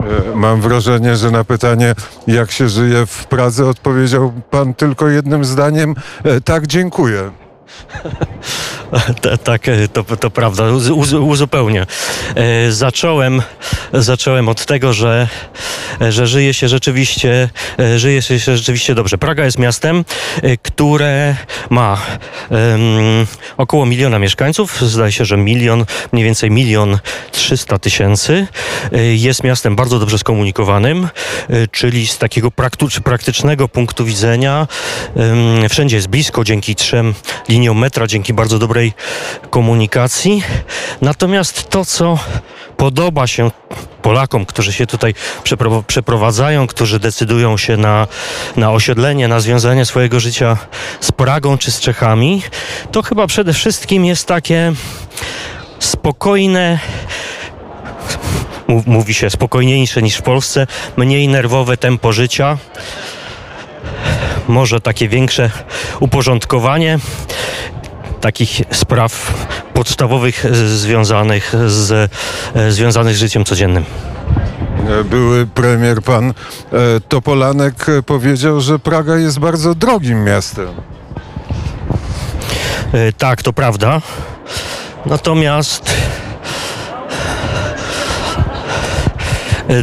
E, 0.00 0.34
Mam 0.36 0.60
wrażenie, 0.60 1.16
że 1.16 1.30
na 1.30 1.44
pytanie, 1.44 1.94
jak 2.26 2.50
się 2.50 2.68
żyje 2.68 3.06
w 3.06 3.26
Pradze, 3.26 3.66
odpowiedział 3.66 4.32
pan 4.50 4.74
tylko 4.74 5.08
jednym 5.08 5.44
zdaniem: 5.44 5.94
e, 6.24 6.40
tak, 6.40 6.66
dziękuję. 6.66 7.30
Ta- 9.22 9.36
Tak, 9.36 9.68
e, 9.68 9.88
to, 9.88 10.04
to 10.04 10.30
prawda, 10.30 10.64
uz- 10.64 10.90
uz- 10.90 11.12
uzupełnię. 11.12 11.86
E, 12.34 12.72
Zacząłem, 12.72 13.42
zacząłem 13.92 14.48
od 14.48 14.66
tego, 14.66 14.92
że, 14.92 15.28
że 16.10 16.26
żyje 16.26 16.54
się 16.54 16.68
rzeczywiście, 16.68 17.48
e, 17.78 17.98
żyje 17.98 18.22
się 18.22 18.38
rzeczywiście 18.38 18.94
dobrze. 18.94 19.18
Praga 19.18 19.44
jest 19.44 19.58
miastem, 19.58 20.04
e, 20.42 20.56
które 20.56 21.36
ma 21.70 21.98
em, 22.50 23.26
około 23.56 23.86
miliona 23.86 24.18
mieszkańców, 24.18 24.80
zdaje 24.80 25.12
się, 25.12 25.24
że 25.24 25.36
milion, 25.36 25.84
mniej 26.12 26.24
więcej 26.24 26.50
milion 26.50 26.98
trzysta 27.32 27.78
tysięcy. 27.78 28.46
E, 28.92 28.98
Jest 29.28 29.44
miastem 29.44 29.76
bardzo 29.76 29.98
dobrze 29.98 30.18
skomunikowanym, 30.18 31.08
e, 31.50 31.66
czyli 31.72 32.06
z 32.06 32.18
takiego 32.18 32.50
praktycznego 33.04 33.68
punktu 33.68 34.04
widzenia 34.04 34.66
em, 35.16 35.68
wszędzie 35.68 35.96
jest 35.96 36.08
blisko 36.08 36.44
dzięki 36.44 36.74
trzem 36.74 37.14
liniom 37.48 37.78
metra, 37.78 38.06
dzięki 38.06 38.34
bardzo 38.34 38.58
dobrej 38.78 38.92
komunikacji. 39.50 40.42
Natomiast 41.00 41.68
to, 41.70 41.84
co 41.84 42.18
podoba 42.76 43.26
się 43.26 43.50
Polakom, 44.02 44.46
którzy 44.46 44.72
się 44.72 44.86
tutaj 44.86 45.14
przepro- 45.44 45.82
przeprowadzają, 45.82 46.66
którzy 46.66 47.00
decydują 47.00 47.56
się 47.56 47.76
na, 47.76 48.06
na 48.56 48.70
osiedlenie, 48.70 49.28
na 49.28 49.40
związanie 49.40 49.84
swojego 49.84 50.20
życia 50.20 50.56
z 51.00 51.12
Pragą 51.12 51.58
czy 51.58 51.70
z 51.70 51.80
Czechami, 51.80 52.42
to 52.92 53.02
chyba 53.02 53.26
przede 53.26 53.52
wszystkim 53.52 54.04
jest 54.04 54.26
takie 54.26 54.72
spokojne, 55.78 56.78
mów- 58.68 58.86
mówi 58.86 59.14
się 59.14 59.30
spokojniejsze 59.30 60.02
niż 60.02 60.16
w 60.16 60.22
Polsce, 60.22 60.66
mniej 60.96 61.28
nerwowe 61.28 61.76
tempo 61.76 62.12
życia, 62.12 62.58
może 64.48 64.80
takie 64.80 65.08
większe 65.08 65.50
uporządkowanie 66.00 66.98
takich 68.20 68.62
spraw 68.72 69.34
podstawowych 69.74 70.44
e, 70.44 70.54
związanych 70.54 71.52
z, 71.66 72.10
e, 72.54 72.70
związanych 72.70 73.16
z 73.16 73.18
życiem 73.18 73.44
codziennym. 73.44 73.84
E, 75.00 75.04
Były 75.04 75.46
premier 75.46 76.02
pan 76.02 76.34
Topolanek 77.08 77.86
powiedział, 78.06 78.60
że 78.60 78.78
Praga 78.78 79.16
jest 79.16 79.38
bardzo 79.38 79.74
drogim 79.74 80.24
miastem. 80.24 80.68
Tak, 83.18 83.42
to 83.42 83.52
prawda. 83.52 84.00
Natomiast 85.06 85.94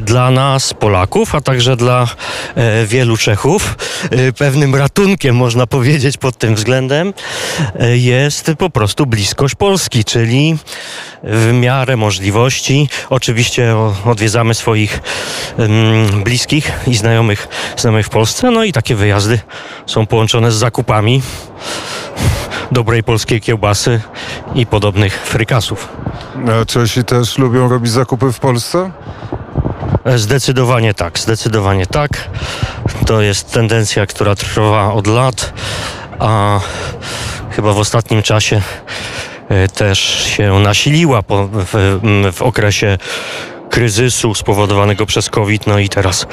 dla 0.01 0.31
nas, 0.31 0.73
Polaków, 0.73 1.35
a 1.35 1.41
także 1.41 1.75
dla 1.75 2.07
wielu 2.85 3.17
Czechów, 3.17 3.77
e, 4.11 4.33
pewnym 4.33 4.75
ratunkiem, 4.75 5.35
można 5.35 5.67
powiedzieć, 5.67 6.17
pod 6.17 6.37
tym 6.37 6.55
względem 6.55 7.13
e, 7.79 7.97
jest 7.97 8.51
po 8.57 8.69
prostu 8.69 9.05
bliskość 9.05 9.55
Polski, 9.55 10.03
czyli 10.03 10.57
w 11.23 11.51
miarę 11.53 11.97
możliwości. 11.97 12.89
Oczywiście 13.09 13.75
odwiedzamy 14.05 14.53
swoich 14.53 15.01
em, 15.57 16.23
bliskich 16.23 16.71
i 16.87 16.95
znajomych, 16.95 17.47
znajomych 17.77 18.05
w 18.05 18.09
Polsce, 18.09 18.51
no 18.51 18.63
i 18.63 18.73
takie 18.73 18.95
wyjazdy 18.95 19.39
są 19.85 20.07
połączone 20.07 20.51
z 20.51 20.55
zakupami 20.55 21.21
dobrej 22.71 23.03
polskiej 23.03 23.41
kiełbasy 23.41 24.01
i 24.55 24.65
podobnych 24.65 25.13
frykasów. 25.13 25.87
A 26.61 26.65
Czesi 26.65 27.03
też 27.03 27.37
lubią 27.37 27.69
robić 27.69 27.91
zakupy 27.91 28.31
w 28.31 28.39
Polsce? 28.39 28.91
Zdecydowanie 30.05 30.93
tak, 30.93 31.19
zdecydowanie 31.19 31.85
tak. 31.85 32.29
To 33.05 33.21
jest 33.21 33.51
tendencja, 33.51 34.05
która 34.05 34.35
trwa 34.35 34.93
od 34.93 35.07
lat, 35.07 35.53
a 36.19 36.59
chyba 37.51 37.73
w 37.73 37.77
ostatnim 37.77 38.21
czasie 38.21 38.61
e, 39.49 39.67
też 39.67 39.99
się 40.37 40.59
nasiliła 40.59 41.23
po, 41.23 41.49
w, 41.51 41.99
w 42.33 42.41
okresie 42.41 42.97
kryzysu 43.69 44.33
spowodowanego 44.33 45.05
przez 45.05 45.29
COVID, 45.29 45.67
no 45.67 45.79
i 45.79 45.89
teraz 45.89 46.27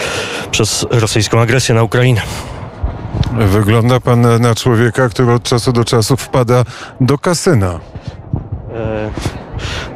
przez 0.51 0.87
rosyjską 0.91 1.41
agresję 1.41 1.75
na 1.75 1.83
Ukrainę. 1.83 2.23
Wygląda 3.33 4.01
pan 4.01 4.43
na 4.43 4.55
człowieka, 4.55 5.09
który 5.09 5.33
od 5.33 5.43
czasu 5.43 5.73
do 5.73 5.85
czasu 5.85 6.17
wpada 6.17 6.65
do 7.01 7.19
kasyna. 7.19 7.81
E, 8.75 9.42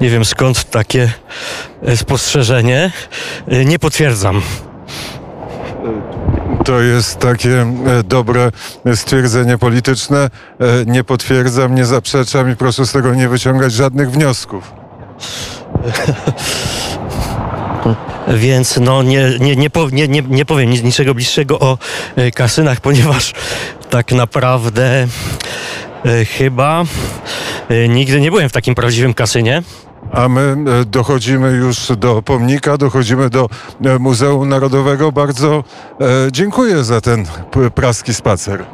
Nie 0.01 0.11
wiem 0.11 0.25
skąd 0.25 0.71
takie 0.71 1.13
e, 1.83 1.97
spostrzeżenie. 1.97 2.91
E, 3.49 3.65
Nie 3.65 3.79
potwierdzam. 3.79 4.43
To 6.65 6.81
jest 6.81 7.19
takie 7.19 7.61
e, 7.61 7.67
dobre 8.05 8.51
stwierdzenie 8.95 9.59
polityczne. 9.59 10.19
E, 10.21 10.31
Nie 10.87 11.05
potwierdzam, 11.05 11.75
nie 11.75 11.85
zaprzeczam 11.85 12.51
i 12.53 12.57
proszę 12.57 12.87
z 12.87 12.93
tego 12.93 13.15
nie 13.15 13.29
wyciągać 13.29 13.73
żadnych 13.73 14.11
wniosków. 14.11 14.73
Więc 18.29 18.77
no 18.81 19.03
nie, 19.03 19.31
nie, 19.41 19.57
nie, 19.57 19.71
po- 19.71 19.91
nie, 19.91 20.09
nie, 20.09 20.23
nie 20.23 20.45
powiem 20.45 20.71
nic, 20.71 20.83
niczego 20.83 21.15
bliższego 21.15 21.59
o 21.61 21.79
e, 22.17 22.31
kasynach, 22.31 22.81
ponieważ 22.87 23.33
tak 23.91 24.13
naprawdę 24.13 25.03
e, 25.03 25.07
chyba 26.39 26.85
e, 27.69 27.89
nigdy 27.89 28.21
nie 28.21 28.31
byłem 28.31 28.49
w 28.49 28.53
takim 28.53 28.75
prawdziwym 28.75 29.15
kasynie. 29.15 29.63
A 30.13 30.29
my 30.29 30.57
e, 30.81 30.85
dochodzimy 30.85 31.51
już 31.51 31.93
do 31.97 32.23
pomnika, 32.23 32.79
dochodzimy 32.79 33.31
do 33.31 33.49
e, 33.85 33.99
Muzeum 33.99 34.49
Narodowego. 34.49 35.13
Bardzo 35.13 35.65
e, 36.01 36.05
dziękuję 36.33 36.85
za 36.85 37.01
ten 37.01 37.27
praski 37.75 38.15
spacer. 38.15 38.65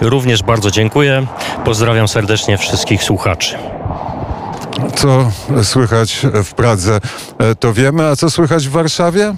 Również 0.00 0.42
bardzo 0.42 0.70
dziękuję. 0.70 1.26
Pozdrawiam 1.64 2.08
serdecznie 2.08 2.58
wszystkich 2.58 3.02
słuchaczy. 3.02 3.56
Co 4.96 5.30
słychać 5.62 6.26
w 6.44 6.54
Pradze, 6.54 7.00
e, 7.38 7.54
to 7.54 7.72
wiemy, 7.72 8.06
a 8.06 8.16
co 8.16 8.30
słychać 8.30 8.68
w 8.68 8.70
Warszawie? 8.70 9.34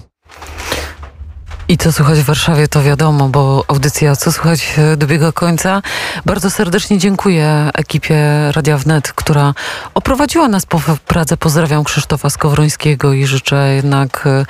I 1.69 1.79
co 1.79 1.93
słychać 1.93 2.19
w 2.19 2.25
Warszawie, 2.25 2.69
to 2.69 2.83
wiadomo, 2.83 3.29
bo 3.29 3.65
audycja 3.69 4.17
Co 4.17 4.33
słychać 4.33 4.75
e, 4.79 4.97
dobiega 4.97 5.33
końca. 5.33 5.83
Bardzo 6.25 6.51
serdecznie 6.51 6.99
dziękuję 6.99 7.71
ekipie 7.75 8.17
Radia 8.53 8.79
Wnet, 8.79 9.13
która 9.13 9.55
oprowadziła 9.95 10.49
nas 10.49 10.67
po 10.67 10.81
Pradze. 11.07 11.37
Pozdrawiam 11.37 11.85
Krzysztofa 11.85 12.31
Skowrońskiego 12.31 13.13
i 13.13 13.27
życzę 13.27 13.75
jednak 13.75 14.25
e, 14.27 14.47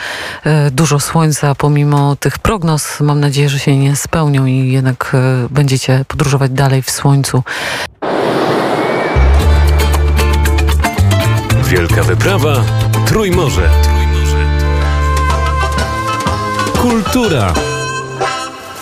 e, 0.50 0.70
dużo 0.70 1.00
słońca 1.00 1.54
pomimo 1.54 2.16
tych 2.16 2.38
prognoz. 2.38 3.00
Mam 3.00 3.20
nadzieję, 3.20 3.48
że 3.48 3.58
się 3.58 3.76
nie 3.76 3.96
spełnią 3.96 4.46
i 4.46 4.72
jednak 4.72 5.16
będziecie 5.50 6.04
podróżować 6.08 6.50
dalej 6.50 6.82
w 6.82 6.90
słońcu. 6.90 7.42
Wielka 11.64 12.02
wyprawa 12.02 12.64
Trójmorze. 13.06 13.95
Kultura. 16.86 17.75